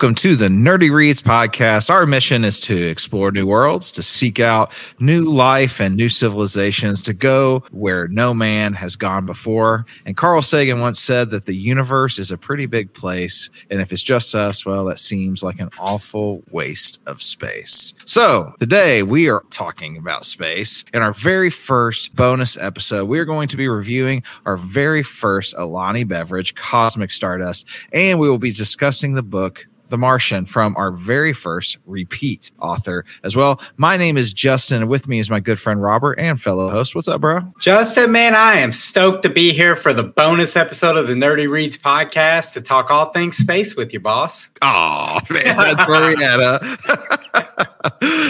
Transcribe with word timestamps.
Welcome 0.00 0.14
to 0.14 0.34
the 0.34 0.48
Nerdy 0.48 0.90
Reads 0.90 1.20
podcast. 1.20 1.90
Our 1.90 2.06
mission 2.06 2.42
is 2.42 2.58
to 2.60 2.74
explore 2.74 3.30
new 3.30 3.46
worlds, 3.46 3.92
to 3.92 4.02
seek 4.02 4.40
out 4.40 4.72
new 4.98 5.24
life 5.24 5.78
and 5.78 5.94
new 5.94 6.08
civilizations, 6.08 7.02
to 7.02 7.12
go 7.12 7.64
where 7.70 8.08
no 8.08 8.32
man 8.32 8.72
has 8.72 8.96
gone 8.96 9.26
before. 9.26 9.84
And 10.06 10.16
Carl 10.16 10.40
Sagan 10.40 10.80
once 10.80 10.98
said 10.98 11.28
that 11.32 11.44
the 11.44 11.54
universe 11.54 12.18
is 12.18 12.30
a 12.30 12.38
pretty 12.38 12.64
big 12.64 12.94
place. 12.94 13.50
And 13.70 13.82
if 13.82 13.92
it's 13.92 14.02
just 14.02 14.34
us, 14.34 14.64
well, 14.64 14.86
that 14.86 14.98
seems 14.98 15.42
like 15.42 15.60
an 15.60 15.68
awful 15.78 16.44
waste 16.50 17.06
of 17.06 17.22
space. 17.22 17.92
So 18.06 18.54
today 18.58 19.02
we 19.02 19.28
are 19.28 19.44
talking 19.50 19.98
about 19.98 20.24
space. 20.24 20.82
In 20.94 21.02
our 21.02 21.12
very 21.12 21.50
first 21.50 22.16
bonus 22.16 22.56
episode, 22.56 23.04
we 23.04 23.18
are 23.18 23.26
going 23.26 23.48
to 23.48 23.56
be 23.58 23.68
reviewing 23.68 24.22
our 24.46 24.56
very 24.56 25.02
first 25.02 25.54
Alani 25.58 26.04
beverage, 26.04 26.54
Cosmic 26.54 27.10
Stardust, 27.10 27.68
and 27.92 28.18
we 28.18 28.30
will 28.30 28.38
be 28.38 28.52
discussing 28.52 29.12
the 29.12 29.22
book 29.22 29.66
the 29.90 29.98
Martian 29.98 30.44
from 30.44 30.74
our 30.76 30.90
very 30.90 31.32
first 31.32 31.78
repeat 31.86 32.50
author 32.60 33.04
as 33.22 33.36
well. 33.36 33.60
My 33.76 33.96
name 33.96 34.16
is 34.16 34.32
Justin, 34.32 34.82
and 34.82 34.90
with 34.90 35.08
me 35.08 35.18
is 35.18 35.30
my 35.30 35.40
good 35.40 35.58
friend 35.58 35.82
Robert 35.82 36.14
and 36.18 36.40
fellow 36.40 36.70
host. 36.70 36.94
What's 36.94 37.08
up, 37.08 37.20
bro? 37.20 37.52
Justin, 37.60 38.12
man, 38.12 38.34
I 38.34 38.56
am 38.56 38.72
stoked 38.72 39.22
to 39.24 39.28
be 39.28 39.52
here 39.52 39.76
for 39.76 39.92
the 39.92 40.02
bonus 40.02 40.56
episode 40.56 40.96
of 40.96 41.08
the 41.08 41.14
Nerdy 41.14 41.50
Reads 41.50 41.76
podcast 41.76 42.54
to 42.54 42.60
talk 42.60 42.90
all 42.90 43.12
things 43.12 43.36
space 43.36 43.76
with 43.76 43.92
you, 43.92 44.00
boss. 44.00 44.48
Oh, 44.62 45.18
man, 45.28 45.56
that's 45.56 45.86
where 45.86 46.06
we 46.06 46.14
at. 46.24 47.60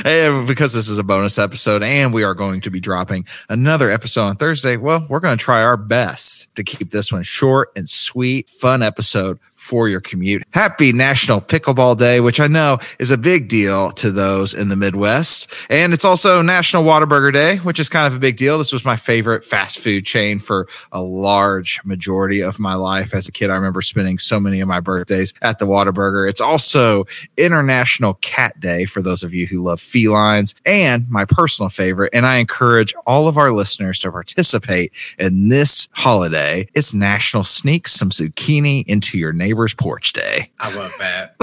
And 0.05 0.47
because 0.47 0.73
this 0.73 0.89
is 0.89 0.99
a 0.99 1.03
bonus 1.03 1.39
episode 1.39 1.83
and 1.83 2.15
we 2.15 2.23
are 2.23 2.35
going 2.35 2.61
to 2.63 2.71
be 2.71 2.81
dropping 2.81 3.27
another 3.49 3.91
episode 3.91 4.23
on 4.23 4.37
Thursday, 4.37 4.77
well, 4.77 5.07
we're 5.11 5.21
going 5.21 5.37
to 5.37 5.43
try 5.43 5.63
our 5.63 5.77
best 5.77 6.55
to 6.57 6.63
keep 6.63 6.91
this 6.91 7.13
one 7.13 7.23
short 7.23 7.71
and 7.77 7.89
sweet, 7.89 8.49
fun 8.49 8.83
episode 8.83 9.39
for 9.61 9.91
your 9.91 10.01
commute. 10.01 10.43
Happy 10.53 10.91
National 10.91 11.39
Pickleball 11.39 11.99
Day, 11.99 12.19
which 12.21 12.41
I 12.41 12.47
know 12.47 12.79
is 12.99 13.11
a 13.11 13.19
big 13.19 13.49
deal 13.49 13.91
to 13.93 14.11
those 14.11 14.55
in 14.55 14.71
the 14.71 14.75
Midwest. 14.75 15.53
And 15.69 15.93
it's 15.93 16.05
also 16.05 16.41
National 16.41 16.83
Whataburger 16.83 17.31
Day, 17.31 17.59
which 17.59 17.79
is 17.79 17.91
kind 17.91 18.07
of 18.07 18.17
a 18.17 18.19
big 18.19 18.39
deal. 18.39 18.57
This 18.57 18.73
was 18.73 18.87
my 18.87 18.97
favorite 18.97 19.45
fast 19.45 19.79
food 19.79 20.07
chain 20.07 20.39
for 20.39 20.67
a 20.93 21.03
large 21.03 21.79
majority 21.85 22.41
of 22.41 22.59
my 22.59 22.75
life. 22.75 23.15
As 23.15 23.29
a 23.29 23.33
kid, 23.33 23.51
I 23.51 23.55
remember 23.55 23.83
spending 23.83 24.17
so 24.17 24.41
many 24.41 24.63
of 24.63 24.67
my 24.67 24.81
birthdays 24.81 25.35
at 25.43 25.59
the 25.59 25.67
Whataburger. 25.67 26.27
It's 26.27 26.41
also 26.41 27.05
International 27.37 28.15
Cat 28.23 28.59
Day 28.61 28.87
for 28.87 29.03
those 29.03 29.23
of 29.23 29.35
you 29.35 29.47
who 29.47 29.63
love 29.63 29.79
felines 29.79 30.55
and 30.65 31.07
my 31.11 31.27
personal 31.27 31.69
favorite. 31.69 32.15
And 32.15 32.27
I 32.27 32.37
encourage 32.37 32.95
all 33.07 33.29
of 33.29 33.37
our 33.37 33.53
listeners 33.53 33.99
to 34.01 34.11
participate 34.11 34.93
in 35.19 35.51
this 35.51 35.89
holiday. 35.93 36.67
It's 36.75 36.95
National 36.95 37.45
Sneak 37.45 37.87
Some 37.87 38.09
Zucchini 38.09 38.85
into 38.87 39.19
Your 39.19 39.35
Neighborhood 39.35 39.50
neighbor's 39.51 39.75
porch 39.75 40.13
day. 40.13 40.49
I 40.61 40.77
love 40.77 40.93
that. 41.01 41.35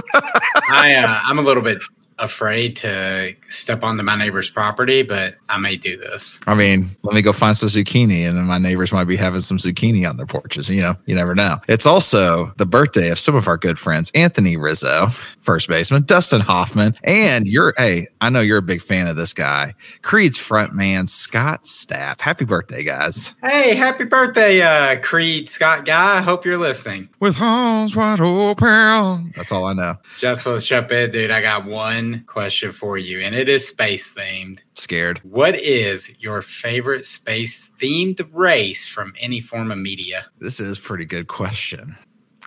I 0.69 0.93
uh, 0.93 1.19
I'm 1.25 1.39
a 1.39 1.41
little 1.41 1.63
bit 1.63 1.81
afraid 2.19 2.75
to 2.77 3.35
step 3.49 3.83
onto 3.83 4.03
my 4.03 4.15
neighbor's 4.15 4.49
property, 4.49 5.03
but 5.03 5.35
I 5.49 5.57
may 5.57 5.75
do 5.75 5.97
this. 5.97 6.39
I 6.47 6.55
mean, 6.55 6.85
let 7.03 7.13
me 7.13 7.21
go 7.21 7.33
find 7.33 7.55
some 7.55 7.69
zucchini, 7.69 8.27
and 8.27 8.37
then 8.37 8.45
my 8.45 8.57
neighbors 8.57 8.91
might 8.91 9.05
be 9.05 9.15
having 9.15 9.41
some 9.41 9.57
zucchini 9.57 10.07
on 10.09 10.17
their 10.17 10.25
porches. 10.25 10.69
You 10.69 10.81
know, 10.81 10.95
you 11.05 11.15
never 11.15 11.35
know. 11.35 11.59
It's 11.67 11.85
also 11.85 12.53
the 12.57 12.65
birthday 12.65 13.09
of 13.09 13.19
some 13.19 13.35
of 13.35 13.47
our 13.47 13.57
good 13.57 13.79
friends, 13.79 14.11
Anthony 14.15 14.57
Rizzo, 14.57 15.07
first 15.41 15.67
baseman, 15.67 16.03
Dustin 16.03 16.41
Hoffman, 16.41 16.95
and 17.03 17.47
you're, 17.47 17.73
hey, 17.77 18.07
I 18.19 18.29
know 18.29 18.41
you're 18.41 18.57
a 18.57 18.63
big 18.63 18.81
fan 18.81 19.07
of 19.07 19.15
this 19.15 19.33
guy, 19.33 19.75
Creed's 20.01 20.39
front 20.39 20.73
man, 20.73 21.07
Scott 21.07 21.63
Stapp. 21.63 22.21
Happy 22.21 22.45
birthday, 22.45 22.83
guys. 22.83 23.35
Hey, 23.43 23.75
happy 23.75 24.05
birthday, 24.05 24.61
uh, 24.61 24.99
Creed 25.01 25.49
Scott 25.49 25.85
guy. 25.85 26.17
I 26.17 26.21
hope 26.21 26.45
you're 26.45 26.57
listening. 26.57 27.09
With 27.19 27.41
arms 27.41 27.95
wide 27.95 28.21
open. 28.21 29.33
That's 29.35 29.51
all 29.51 29.65
I 29.65 29.73
know. 29.73 29.97
Just 30.19 30.45
let's 30.45 30.65
jump 30.65 30.91
in, 30.91 31.11
dude. 31.11 31.31
I 31.31 31.41
got 31.41 31.65
one 31.65 32.06
question 32.25 32.71
for 32.71 32.97
you, 32.97 33.19
and 33.21 33.35
it 33.35 33.47
is 33.49 33.67
space 33.67 34.13
themed. 34.13 34.59
Scared. 34.75 35.19
What 35.23 35.55
is 35.55 36.21
your 36.21 36.41
favorite 36.41 37.05
space 37.05 37.69
themed 37.81 38.27
race 38.33 38.87
from 38.87 39.13
any 39.19 39.39
form 39.39 39.71
of 39.71 39.77
media? 39.77 40.27
This 40.39 40.59
is 40.59 40.79
pretty 40.79 41.05
good 41.05 41.27
question. 41.27 41.95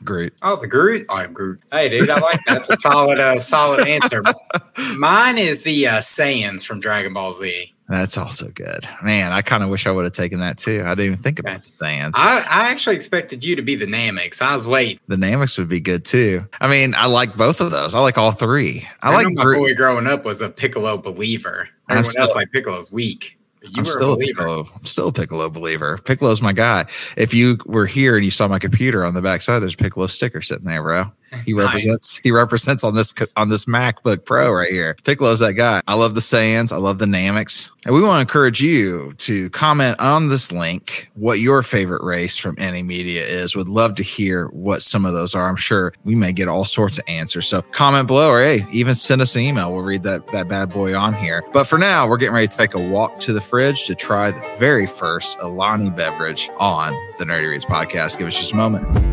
Groot. 0.03 0.35
Oh, 0.43 0.57
the 0.57 0.67
Groot. 0.67 1.07
Oh, 1.09 1.17
I'm 1.17 1.33
Groot. 1.33 1.61
Hey, 1.71 1.89
dude, 1.89 2.09
I 2.09 2.21
like 2.21 2.41
that. 2.47 2.67
That's 2.67 2.71
a 2.71 2.77
solid, 2.79 3.21
uh, 3.21 3.39
solid 3.39 3.87
answer. 3.87 4.23
Mine 4.97 5.39
is 5.39 5.63
the 5.63 5.87
uh, 5.87 5.99
Saiyans 5.99 6.65
from 6.65 6.81
Dragon 6.81 7.13
Ball 7.13 7.33
Z. 7.33 7.75
That's 7.91 8.17
also 8.17 8.49
good. 8.51 8.87
Man, 9.03 9.33
I 9.33 9.43
kind 9.43 9.65
of 9.65 9.69
wish 9.69 9.85
I 9.85 9.91
would 9.91 10.05
have 10.05 10.13
taken 10.13 10.39
that 10.39 10.59
too. 10.59 10.85
I 10.87 10.91
didn't 10.91 11.07
even 11.07 11.19
think 11.19 11.41
about 11.41 11.63
the 11.63 11.69
Saiyans. 11.69 12.13
I, 12.15 12.39
I 12.49 12.71
actually 12.71 12.95
expected 12.95 13.45
you 13.45 13.57
to 13.57 13.63
be 13.63 13.75
the 13.75 13.85
Namex. 13.85 14.41
I 14.41 14.55
was 14.55 14.65
waiting. 14.65 15.01
The 15.09 15.17
Namex 15.17 15.59
would 15.59 15.69
be 15.69 15.81
good 15.81 16.05
too. 16.05 16.47
I 16.61 16.69
mean, 16.69 16.95
I 16.95 17.07
like 17.07 17.37
both 17.37 17.61
of 17.61 17.73
those. 17.73 17.97
I 17.97 18.01
like 18.01 18.17
all 18.17 18.31
three. 18.31 18.89
I, 19.03 19.11
I 19.11 19.15
like 19.17 19.35
my 19.35 19.43
boy 19.43 19.75
growing 19.75 20.07
up 20.07 20.25
was 20.25 20.41
a 20.41 20.49
Piccolo 20.49 20.99
believer. 20.99 21.69
Everyone 21.89 22.05
still, 22.05 22.23
else 22.23 22.37
like 22.37 22.53
Piccolo's 22.53 22.93
weak. 22.93 23.37
You 23.63 23.71
I'm 23.79 23.85
still 23.85 24.13
a, 24.13 24.15
a 24.15 24.19
Piccolo. 24.19 24.67
I'm 24.73 24.85
still 24.85 25.09
a 25.09 25.13
Piccolo 25.13 25.51
believer. 25.51 25.99
Piccolo's 25.99 26.41
my 26.41 26.53
guy. 26.53 26.83
If 27.17 27.35
you 27.35 27.59
were 27.67 27.87
here 27.87 28.15
and 28.15 28.25
you 28.25 28.31
saw 28.31 28.47
my 28.47 28.61
computer 28.61 29.05
on 29.05 29.15
the 29.15 29.23
back 29.23 29.43
side, 29.43 29.59
there's 29.59 29.75
a 29.75 29.79
Piccolo 29.79 30.07
sticker 30.07 30.41
sitting 30.41 30.65
there, 30.65 30.85
bro. 30.85 31.07
He 31.45 31.53
nice. 31.55 31.67
represents 31.67 32.17
he 32.19 32.33
represents 32.33 32.85
on 32.85 32.95
this 32.95 33.15
on 33.37 33.49
this 33.49 33.65
MacBook 33.65 34.25
Pro 34.25 34.53
right 34.53 34.69
here. 34.71 34.97
Piccolo's 35.05 35.41
that 35.41 35.55
guy. 35.55 35.81
I 35.87 35.95
love 35.95 36.15
the 36.15 36.21
Saiyans. 36.21 36.73
I 36.73 36.77
love 36.77 36.99
the 36.99 37.07
Namex. 37.07 37.71
And 37.87 37.95
we 37.95 38.03
want 38.03 38.17
to 38.17 38.21
encourage 38.21 38.61
you 38.61 39.15
to 39.19 39.49
comment 39.51 39.99
on 40.01 40.29
this 40.29 40.53
link 40.53 41.09
what 41.15 41.39
your 41.39 41.63
favorite 41.63 42.03
race 42.03 42.37
from 42.37 42.57
any 42.59 42.83
media 42.83 43.25
is. 43.25 43.57
Would 43.57 43.69
love 43.69 43.95
to 43.97 44.03
hear 44.03 44.49
what 44.49 44.83
some 44.83 45.05
of 45.05 45.13
those 45.13 45.35
are. 45.35 45.49
I'm 45.49 45.57
sure 45.57 45.95
we 46.05 46.15
may 46.15 46.33
get 46.33 46.49
all 46.49 46.65
sorts 46.65 46.99
of 46.99 47.05
answers. 47.09 47.49
So 47.49 47.63
comment 47.63 48.07
below 48.07 48.31
or 48.31 48.43
hey, 48.43 48.67
even 48.73 48.95
send 48.95 49.23
us 49.23 49.35
an 49.37 49.43
email. 49.43 49.73
We'll 49.73 49.85
read 49.85 50.03
that 50.03 50.27
that 50.29 50.49
bad 50.49 50.71
boy 50.71 50.95
on 50.95 51.15
here. 51.15 51.43
But 51.53 51.67
for 51.67 51.79
now, 51.79 52.09
we're 52.09 52.19
getting 52.19 52.35
ready 52.35 52.49
to 52.49 52.57
take 52.57 52.75
a 52.75 52.91
walk 52.91 53.19
to 53.21 53.33
the 53.33 53.41
fridge 53.41 53.87
to 53.87 53.95
try 53.95 54.31
the 54.31 54.57
very 54.59 54.87
first 54.87 55.39
Alani 55.41 55.91
beverage 55.91 56.51
on 56.59 56.93
the 57.19 57.25
Nerdy 57.25 57.49
Reads 57.49 57.65
podcast. 57.65 58.19
Give 58.19 58.27
us 58.27 58.39
just 58.39 58.53
a 58.53 58.57
moment. 58.57 59.10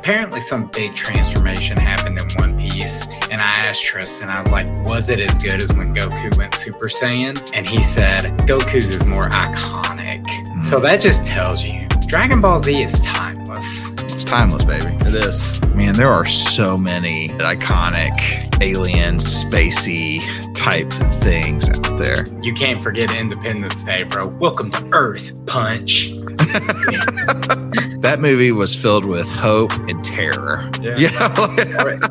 Apparently 0.00 0.40
some 0.40 0.66
big 0.68 0.94
transformation 0.94 1.76
happened 1.76 2.18
in 2.18 2.26
One 2.36 2.56
Piece. 2.56 3.06
And 3.28 3.38
I 3.38 3.50
asked 3.66 3.84
Tristan, 3.84 4.30
I 4.30 4.40
was 4.40 4.50
like, 4.50 4.66
was 4.86 5.10
it 5.10 5.20
as 5.20 5.36
good 5.36 5.62
as 5.62 5.74
when 5.74 5.94
Goku 5.94 6.34
went 6.38 6.54
Super 6.54 6.86
Saiyan? 6.86 7.38
And 7.54 7.68
he 7.68 7.82
said, 7.82 8.24
Goku's 8.48 8.92
is 8.92 9.04
more 9.04 9.28
iconic. 9.28 10.24
Mm. 10.24 10.64
So 10.64 10.80
that 10.80 11.02
just 11.02 11.26
tells 11.26 11.62
you 11.62 11.80
Dragon 12.06 12.40
Ball 12.40 12.60
Z 12.60 12.82
is 12.82 13.02
timeless. 13.02 13.92
It's 14.04 14.24
timeless, 14.24 14.64
baby. 14.64 14.86
It 15.06 15.14
is. 15.14 15.60
Man, 15.76 15.94
there 15.94 16.08
are 16.08 16.24
so 16.24 16.78
many 16.78 17.28
iconic 17.28 18.58
alien, 18.62 19.16
spacey 19.16 20.20
type 20.54 20.90
things 21.20 21.68
out 21.68 21.98
there. 21.98 22.24
You 22.40 22.54
can't 22.54 22.82
forget 22.82 23.14
Independence 23.14 23.84
Day, 23.84 24.04
bro. 24.04 24.28
Welcome 24.28 24.70
to 24.70 24.88
Earth, 24.92 25.44
Punch. 25.44 26.12
that 28.00 28.18
movie 28.20 28.50
was 28.50 28.80
filled 28.80 29.04
with 29.04 29.28
hope 29.28 29.72
and 29.88 30.02
terror. 30.04 30.70
Yeah. 30.82 31.10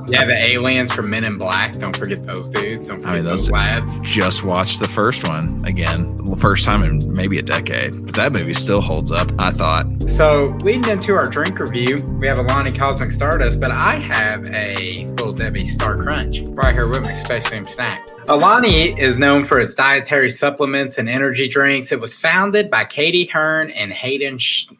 yeah, 0.07 0.25
the 0.25 0.37
aliens 0.39 0.93
from 0.93 1.09
Men 1.09 1.25
in 1.25 1.37
Black. 1.37 1.73
Don't 1.73 1.95
forget 1.95 2.25
those 2.25 2.49
dudes. 2.49 2.87
Don't 2.87 2.97
forget 2.97 3.11
I 3.11 3.15
mean, 3.15 3.25
those, 3.25 3.47
those 3.47 3.51
lads. 3.51 3.99
Just 4.01 4.43
watched 4.43 4.79
the 4.79 4.87
first 4.87 5.27
one 5.27 5.63
again, 5.67 6.15
the 6.17 6.35
first 6.35 6.63
time 6.63 6.83
in 6.83 7.01
maybe 7.13 7.39
a 7.39 7.41
decade. 7.41 8.05
But 8.05 8.15
that 8.15 8.31
movie 8.31 8.53
still 8.53 8.81
holds 8.81 9.11
up, 9.11 9.31
I 9.37 9.51
thought. 9.51 9.85
So, 10.03 10.57
leading 10.61 10.89
into 10.89 11.15
our 11.15 11.29
drink 11.29 11.59
review, 11.59 11.97
we 12.19 12.27
have 12.27 12.37
Alani 12.37 12.71
Cosmic 12.71 13.11
Stardust, 13.11 13.59
but 13.59 13.71
I 13.71 13.95
have 13.95 14.49
a 14.51 15.05
Little 15.07 15.33
Debbie 15.33 15.67
Star 15.67 15.97
Crunch 15.97 16.39
right 16.41 16.73
here 16.73 16.89
with 16.89 17.03
me, 17.03 17.15
Space 17.15 17.47
Theme 17.47 17.67
Snack. 17.67 18.07
Alani 18.29 18.99
is 18.99 19.17
known 19.17 19.43
for 19.43 19.59
its 19.59 19.73
dietary 19.73 20.29
supplements 20.29 20.99
and 20.99 21.09
energy 21.09 21.47
drinks. 21.47 21.91
It 21.91 21.99
was 21.99 22.15
founded 22.15 22.69
by 22.69 22.83
Katy 22.83 23.25
Hearn 23.25 23.71
and 23.71 23.91
Haydn 23.91 24.28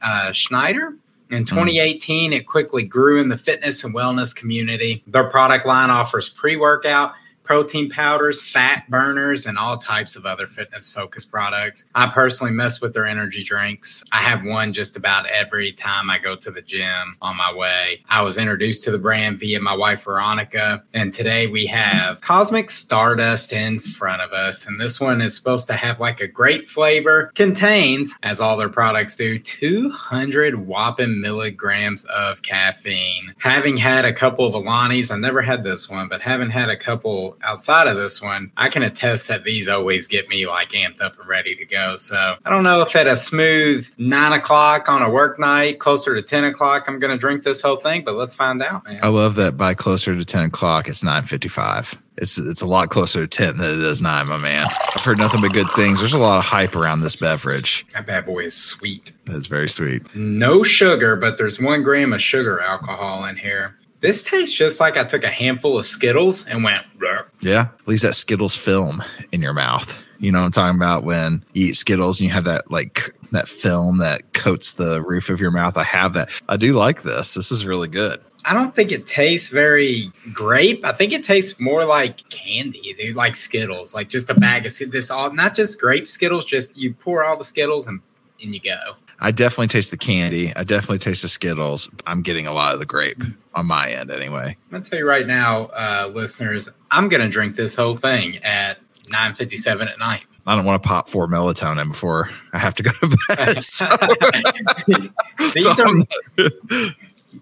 uh, 0.02 0.32
Schneider. 0.32 0.96
In 1.30 1.46
2018, 1.46 2.34
it 2.34 2.48
quickly 2.48 2.84
grew 2.84 3.22
in 3.22 3.30
the 3.30 3.38
fitness 3.38 3.84
and 3.84 3.94
wellness 3.94 4.36
community. 4.36 5.04
Their 5.06 5.30
product 5.30 5.66
line 5.66 5.92
offers 5.92 6.28
pre 6.28 6.56
workout 6.56 7.14
protein 7.50 7.90
powders, 7.90 8.44
fat 8.44 8.88
burners, 8.92 9.48
and 9.48 9.58
all 9.58 9.76
types 9.76 10.16
of 10.16 10.24
other 10.24 10.46
fitness 10.46 10.92
focused 10.92 11.32
products. 11.32 11.86
I 11.96 12.06
personally 12.06 12.54
mess 12.54 12.80
with 12.80 12.94
their 12.94 13.08
energy 13.08 13.44
drinks. 13.44 14.04
I 14.12 14.18
have 14.18 14.46
one 14.46 14.72
just 14.72 14.96
about 14.96 15.26
every 15.26 15.72
time 15.72 16.12
I 16.12 16.20
go 16.20 16.36
to 16.36 16.52
the 16.52 16.62
gym 16.62 17.18
on 17.24 17.38
my 17.38 17.52
way. 17.52 18.04
I 18.08 18.22
was 18.22 18.38
introduced 18.38 18.84
to 18.84 18.92
the 18.92 19.00
brand 19.00 19.40
via 19.40 19.60
my 19.60 19.74
wife, 19.76 20.04
Veronica, 20.04 20.84
and 20.94 21.12
today 21.12 21.48
we 21.48 21.66
have 21.66 22.22
Cosmic 22.22 22.70
Stardust 22.70 23.52
in 23.52 23.80
front 23.80 24.22
of 24.22 24.32
us. 24.32 24.68
And 24.68 24.80
this 24.80 25.02
one 25.02 25.20
is 25.20 25.36
supposed 25.36 25.66
to 25.70 25.74
have 25.74 26.00
like 26.00 26.22
a 26.22 26.28
great 26.28 26.70
flavor, 26.70 27.32
contains, 27.34 28.16
as 28.22 28.40
all 28.40 28.58
their 28.58 28.70
products 28.70 29.16
do, 29.16 29.40
200 29.40 30.68
whopping 30.68 31.20
milligrams 31.20 32.06
of 32.06 32.44
caffeine. 32.44 33.34
Having 33.40 33.78
had 33.78 34.06
a 34.06 34.14
couple 34.14 34.46
of 34.46 34.54
Alanis, 34.54 35.10
I 35.10 35.18
never 35.18 35.42
had 35.42 35.64
this 35.64 35.90
one, 35.90 36.08
but 36.10 36.22
having 36.22 36.52
had 36.52 36.70
a 36.70 36.78
couple 36.78 37.38
outside 37.44 37.88
of 37.88 37.98
this 37.98 38.22
one, 38.22 38.52
I 38.58 38.70
can 38.70 38.84
attest 38.84 39.28
that 39.28 39.44
these 39.44 39.68
always 39.68 40.08
get 40.08 40.30
me 40.30 40.48
like 40.48 40.70
amped 40.70 41.02
up 41.02 41.20
and 41.20 41.28
ready 41.28 41.56
to 41.56 41.66
go. 41.66 41.96
So 41.96 42.36
I 42.46 42.50
don't 42.50 42.64
know 42.64 42.82
if 42.82 42.96
at 42.96 43.08
a 43.08 43.18
smooth 43.18 43.90
nine 43.98 44.34
o'clock 44.34 44.90
on 44.90 45.02
a 45.02 45.10
work 45.10 45.40
night, 45.40 45.80
closer 45.80 46.16
to 46.16 46.22
10 46.22 46.46
o'clock, 46.46 46.88
I'm 46.88 47.00
going 47.00 47.12
to 47.12 47.18
drink 47.18 47.44
this 47.44 47.62
whole 47.62 47.78
thing, 47.78 48.04
but 48.04 48.16
let's 48.16 48.36
find 48.36 48.62
out, 48.62 48.86
man. 48.86 49.00
I 49.04 49.08
love 49.08 49.36
that 49.36 49.58
by 49.58 49.74
closer 49.74 50.16
to 50.16 50.26
10 50.26 50.46
o'clock, 50.46 50.88
it's 50.88 51.04
9.55. 51.04 51.98
It's, 52.18 52.38
it's 52.38 52.62
a 52.62 52.68
lot 52.68 52.90
closer 52.90 53.26
to 53.26 53.28
10 53.28 53.58
than 53.58 53.80
it 53.80 53.86
is 53.86 54.02
9, 54.02 54.28
my 54.28 54.38
man. 54.38 54.66
I've 54.96 55.06
heard 55.06 55.18
nothing 55.18 55.40
but 55.40 55.54
good 55.54 55.70
things. 55.72 56.00
There's 56.00 56.14
a 56.14 56.20
lot 56.20 56.38
of 56.38 56.46
hype 56.46 56.76
around 56.76 57.00
this 57.00 57.16
beverage. 57.16 57.86
That 57.94 58.06
bad 58.06 58.26
boy 58.26 58.40
is 58.40 58.56
sweet. 58.56 59.14
It's 59.28 59.48
very 59.48 59.70
sweet. 59.70 60.14
No 60.16 60.64
sugar, 60.64 61.16
but 61.16 61.38
there's 61.38 61.62
one 61.62 61.82
gram 61.82 62.12
of 62.12 62.22
sugar 62.22 62.60
alcohol 62.60 63.24
in 63.24 63.38
here. 63.38 63.76
This 64.02 64.24
tastes 64.24 64.56
just 64.56 64.80
like 64.80 64.98
I 64.98 65.04
took 65.04 65.24
a 65.24 65.30
handful 65.30 65.78
of 65.78 65.86
Skittles 65.86 66.48
and 66.48 66.64
went, 66.64 66.86
"Bleh." 66.98 67.26
Yeah. 67.42 67.70
Leaves 67.86 68.04
that 68.04 68.16
Skittles 68.16 68.58
film 68.58 69.04
in 69.32 69.42
your 69.42 69.54
mouth. 69.54 70.06
You 70.20 70.32
know 70.32 70.40
what 70.40 70.46
I'm 70.46 70.52
talking 70.52 70.78
about 70.78 71.04
when 71.04 71.44
you 71.54 71.68
eat 71.68 71.76
Skittles 71.76 72.20
and 72.20 72.28
you 72.28 72.34
have 72.34 72.46
that 72.46 72.72
like 72.72 73.14
that 73.32 73.48
film 73.48 73.98
that 74.00 74.34
coats 74.34 74.74
the 74.74 75.02
roof 75.02 75.30
of 75.30 75.40
your 75.40 75.52
mouth. 75.52 75.78
I 75.78 75.84
have 75.84 76.14
that. 76.14 76.30
I 76.50 76.58
do 76.58 76.74
like 76.74 77.04
this. 77.04 77.34
This 77.34 77.52
is 77.52 77.66
really 77.66 77.88
good. 77.88 78.20
I 78.46 78.54
don't 78.54 78.74
think 78.74 78.92
it 78.92 79.06
tastes 79.06 79.50
very 79.50 80.12
grape. 80.34 80.84
I 80.86 80.94
think 80.94 81.12
it 81.12 81.24
tastes 81.24 81.60
more 81.60 81.86
like 81.86 82.28
candy, 82.30 82.96
dude, 82.98 83.16
like 83.16 83.36
Skittles, 83.36 83.94
like 83.94 84.10
just 84.10 84.30
a 84.30 84.34
bag 84.34 84.66
of 84.66 84.72
Skittles. 84.72 84.94
This 84.94 85.12
all 85.12 85.32
not 85.34 85.56
just 85.56 85.80
grape 85.80 86.08
Skittles, 86.08 86.46
just 86.46 86.78
you 86.78 86.94
pour 86.94 87.24
all 87.24 87.38
the 87.38 87.46
Skittles 87.46 87.86
and 87.86 88.00
and 88.42 88.54
you 88.54 88.62
go. 88.62 88.96
I 89.22 89.32
definitely 89.32 89.68
taste 89.68 89.92
the 89.92 89.98
candy. 89.98 90.54
I 90.56 90.64
definitely 90.64 91.00
taste 91.00 91.24
the 91.24 91.28
Skittles. 91.28 91.90
I'm 92.06 92.22
getting 92.22 92.48
a 92.48 92.54
lot 92.54 92.74
of 92.74 92.80
the 92.80 92.86
grape 92.86 93.22
on 93.54 93.66
my 93.68 93.90
end 93.90 94.12
anyway. 94.12 94.56
I'm 94.68 94.72
gonna 94.72 94.84
tell 94.84 95.00
you 95.00 95.08
right 95.08 95.28
now, 95.28 95.64
uh, 95.68 96.10
listeners, 96.14 96.70
I'm 96.92 97.10
gonna 97.10 97.30
drink 97.30 97.56
this 97.56 97.76
whole 97.76 97.96
thing 97.96 98.38
at 98.38 98.78
9:57 99.10 99.88
at 99.90 100.00
night. 100.00 100.26
I 100.48 100.56
don't 100.56 100.66
want 100.66 100.82
to 100.82 100.88
pop 100.88 101.10
four 101.10 101.28
melatonin 101.28 101.90
before 101.90 102.30
I 102.54 102.60
have 102.60 102.74
to 102.76 102.84
go 102.84 102.92
to 102.92 103.18
bed. 103.36 103.58
So, 103.64 103.86
These 105.54 105.76
so 105.76 105.84
are 105.84 106.90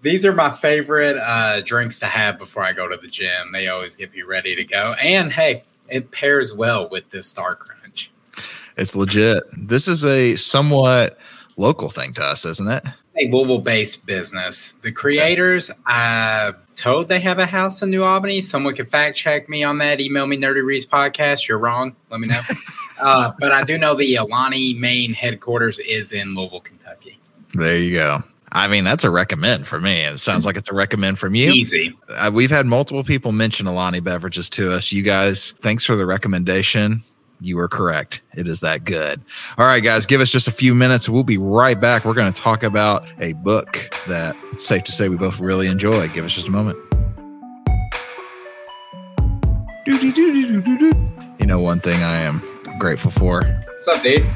these 0.02 0.26
are 0.26 0.34
my 0.34 0.50
favorite 0.50 1.16
uh, 1.16 1.60
drinks 1.62 1.98
to 2.00 2.06
have 2.06 2.38
before 2.38 2.62
I 2.62 2.72
go 2.72 2.88
to 2.88 2.96
the 2.96 3.08
gym. 3.08 3.52
They 3.52 3.68
always 3.68 3.96
get 3.96 4.12
me 4.12 4.22
ready 4.22 4.54
to 4.54 4.64
go. 4.64 4.94
And 5.02 5.32
hey, 5.32 5.62
it 5.88 6.10
pairs 6.10 6.52
well 6.52 6.88
with 6.88 7.08
this 7.10 7.26
Star 7.26 7.54
Crunch. 7.54 8.10
it's 8.76 8.94
legit. 8.94 9.44
This 9.56 9.88
is 9.88 10.04
a 10.04 10.36
somewhat 10.36 11.18
local 11.58 11.90
thing 11.90 12.14
to 12.14 12.24
us, 12.24 12.44
isn't 12.44 12.68
it? 12.68 12.84
A 13.16 13.28
Louisville-based 13.30 14.06
business. 14.06 14.72
The 14.72 14.92
creators, 14.92 15.70
I 15.84 16.54
told 16.76 17.08
they 17.08 17.20
have 17.20 17.38
a 17.38 17.46
house 17.46 17.82
in 17.82 17.90
New 17.90 18.04
Albany. 18.04 18.40
Someone 18.40 18.74
can 18.74 18.86
fact 18.86 19.16
check 19.16 19.48
me 19.48 19.64
on 19.64 19.78
that. 19.78 20.00
Email 20.00 20.26
me 20.26 20.36
Nerdy 20.36 20.64
Reads 20.64 20.86
podcast. 20.86 21.48
You're 21.48 21.58
wrong. 21.58 21.96
Let 22.10 22.20
me 22.20 22.28
know. 22.28 22.40
uh, 23.00 23.32
but 23.38 23.52
I 23.52 23.64
do 23.64 23.76
know 23.76 23.94
the 23.94 24.14
Alani 24.14 24.74
main 24.74 25.12
headquarters 25.12 25.78
is 25.80 26.12
in 26.12 26.34
Louisville, 26.34 26.60
Kentucky. 26.60 27.18
There 27.54 27.76
you 27.76 27.94
go. 27.94 28.20
I 28.52 28.68
mean, 28.68 28.84
that's 28.84 29.04
a 29.04 29.10
recommend 29.10 29.66
for 29.66 29.80
me. 29.80 30.04
And 30.04 30.14
it 30.14 30.18
sounds 30.18 30.46
like 30.46 30.56
it's 30.56 30.70
a 30.70 30.74
recommend 30.74 31.18
from 31.18 31.34
you. 31.34 31.50
Easy. 31.50 31.94
Uh, 32.08 32.30
we've 32.32 32.50
had 32.50 32.66
multiple 32.66 33.04
people 33.04 33.32
mention 33.32 33.66
Alani 33.66 34.00
beverages 34.00 34.48
to 34.50 34.72
us. 34.72 34.90
You 34.90 35.02
guys, 35.02 35.50
thanks 35.50 35.84
for 35.84 35.96
the 35.96 36.06
recommendation. 36.06 37.02
You 37.40 37.56
were 37.56 37.68
correct. 37.68 38.20
It 38.36 38.48
is 38.48 38.60
that 38.60 38.84
good. 38.84 39.20
All 39.56 39.66
right, 39.66 39.82
guys, 39.82 40.06
give 40.06 40.20
us 40.20 40.30
just 40.32 40.48
a 40.48 40.52
few 40.52 40.74
minutes. 40.74 41.08
We'll 41.08 41.22
be 41.24 41.38
right 41.38 41.80
back. 41.80 42.04
We're 42.04 42.14
going 42.14 42.32
to 42.32 42.40
talk 42.40 42.62
about 42.62 43.08
a 43.20 43.32
book 43.34 43.94
that 44.08 44.36
it's 44.52 44.64
safe 44.64 44.82
to 44.84 44.92
say 44.92 45.08
we 45.08 45.16
both 45.16 45.40
really 45.40 45.68
enjoy. 45.68 46.08
Give 46.08 46.24
us 46.24 46.34
just 46.34 46.48
a 46.48 46.50
moment. 46.50 46.76
You 51.38 51.46
know, 51.46 51.60
one 51.60 51.80
thing 51.80 52.02
I 52.02 52.16
am 52.22 52.42
grateful 52.78 53.10
for 53.10 53.40
What's 53.42 53.88
up, 53.88 54.02
dude? 54.02 54.26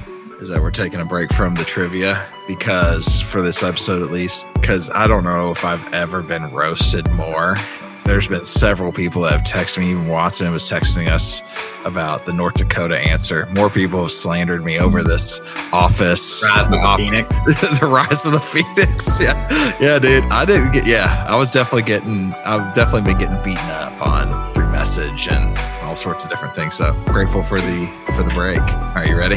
is 0.40 0.48
that 0.48 0.60
we're 0.60 0.70
taking 0.70 1.00
a 1.00 1.04
break 1.04 1.32
from 1.32 1.54
the 1.54 1.62
trivia 1.64 2.26
because 2.48 3.20
for 3.20 3.42
this 3.42 3.62
episode 3.62 4.02
at 4.02 4.10
least 4.10 4.44
because 4.54 4.90
i 4.92 5.06
don't 5.06 5.22
know 5.22 5.52
if 5.52 5.64
i've 5.64 5.92
ever 5.94 6.20
been 6.20 6.50
roasted 6.52 7.08
more 7.12 7.54
there's 8.04 8.28
been 8.28 8.44
several 8.44 8.92
people 8.92 9.22
that 9.22 9.32
have 9.32 9.42
texted 9.42 9.78
me. 9.78 9.90
Even 9.92 10.08
watson 10.08 10.52
was 10.52 10.68
texting 10.68 11.08
us 11.08 11.42
about 11.84 12.24
the 12.24 12.32
north 12.32 12.54
dakota 12.54 12.98
answer. 12.98 13.46
More 13.54 13.70
people 13.70 14.00
have 14.02 14.10
slandered 14.10 14.64
me 14.64 14.78
over 14.78 15.02
this 15.02 15.40
office. 15.72 16.46
Rise 16.46 16.66
of 16.66 16.70
the 16.72 16.78
off- 16.78 16.98
Phoenix. 16.98 17.38
the 17.80 17.86
rise 17.86 18.26
of 18.26 18.32
the 18.32 18.40
phoenix. 18.40 19.20
Yeah. 19.22 19.76
Yeah 19.80 19.98
dude. 19.98 20.24
I 20.24 20.44
didn't 20.44 20.72
get 20.72 20.86
yeah 20.86 21.26
i 21.28 21.36
was 21.36 21.50
definitely 21.50 21.82
getting 21.82 22.32
i've 22.44 22.74
definitely 22.74 23.12
been 23.12 23.18
getting 23.20 23.42
beaten 23.44 23.70
up 23.70 24.00
on 24.02 24.52
through 24.52 24.70
message 24.70 25.28
and 25.28 25.56
all 25.84 25.94
sorts 25.96 26.24
of 26.24 26.30
different 26.30 26.54
things. 26.54 26.74
So 26.74 26.92
grateful 27.06 27.42
for 27.42 27.60
the 27.60 27.86
for 28.16 28.22
the 28.22 28.32
break. 28.34 28.60
Are 28.96 29.06
you 29.06 29.16
ready 29.16 29.36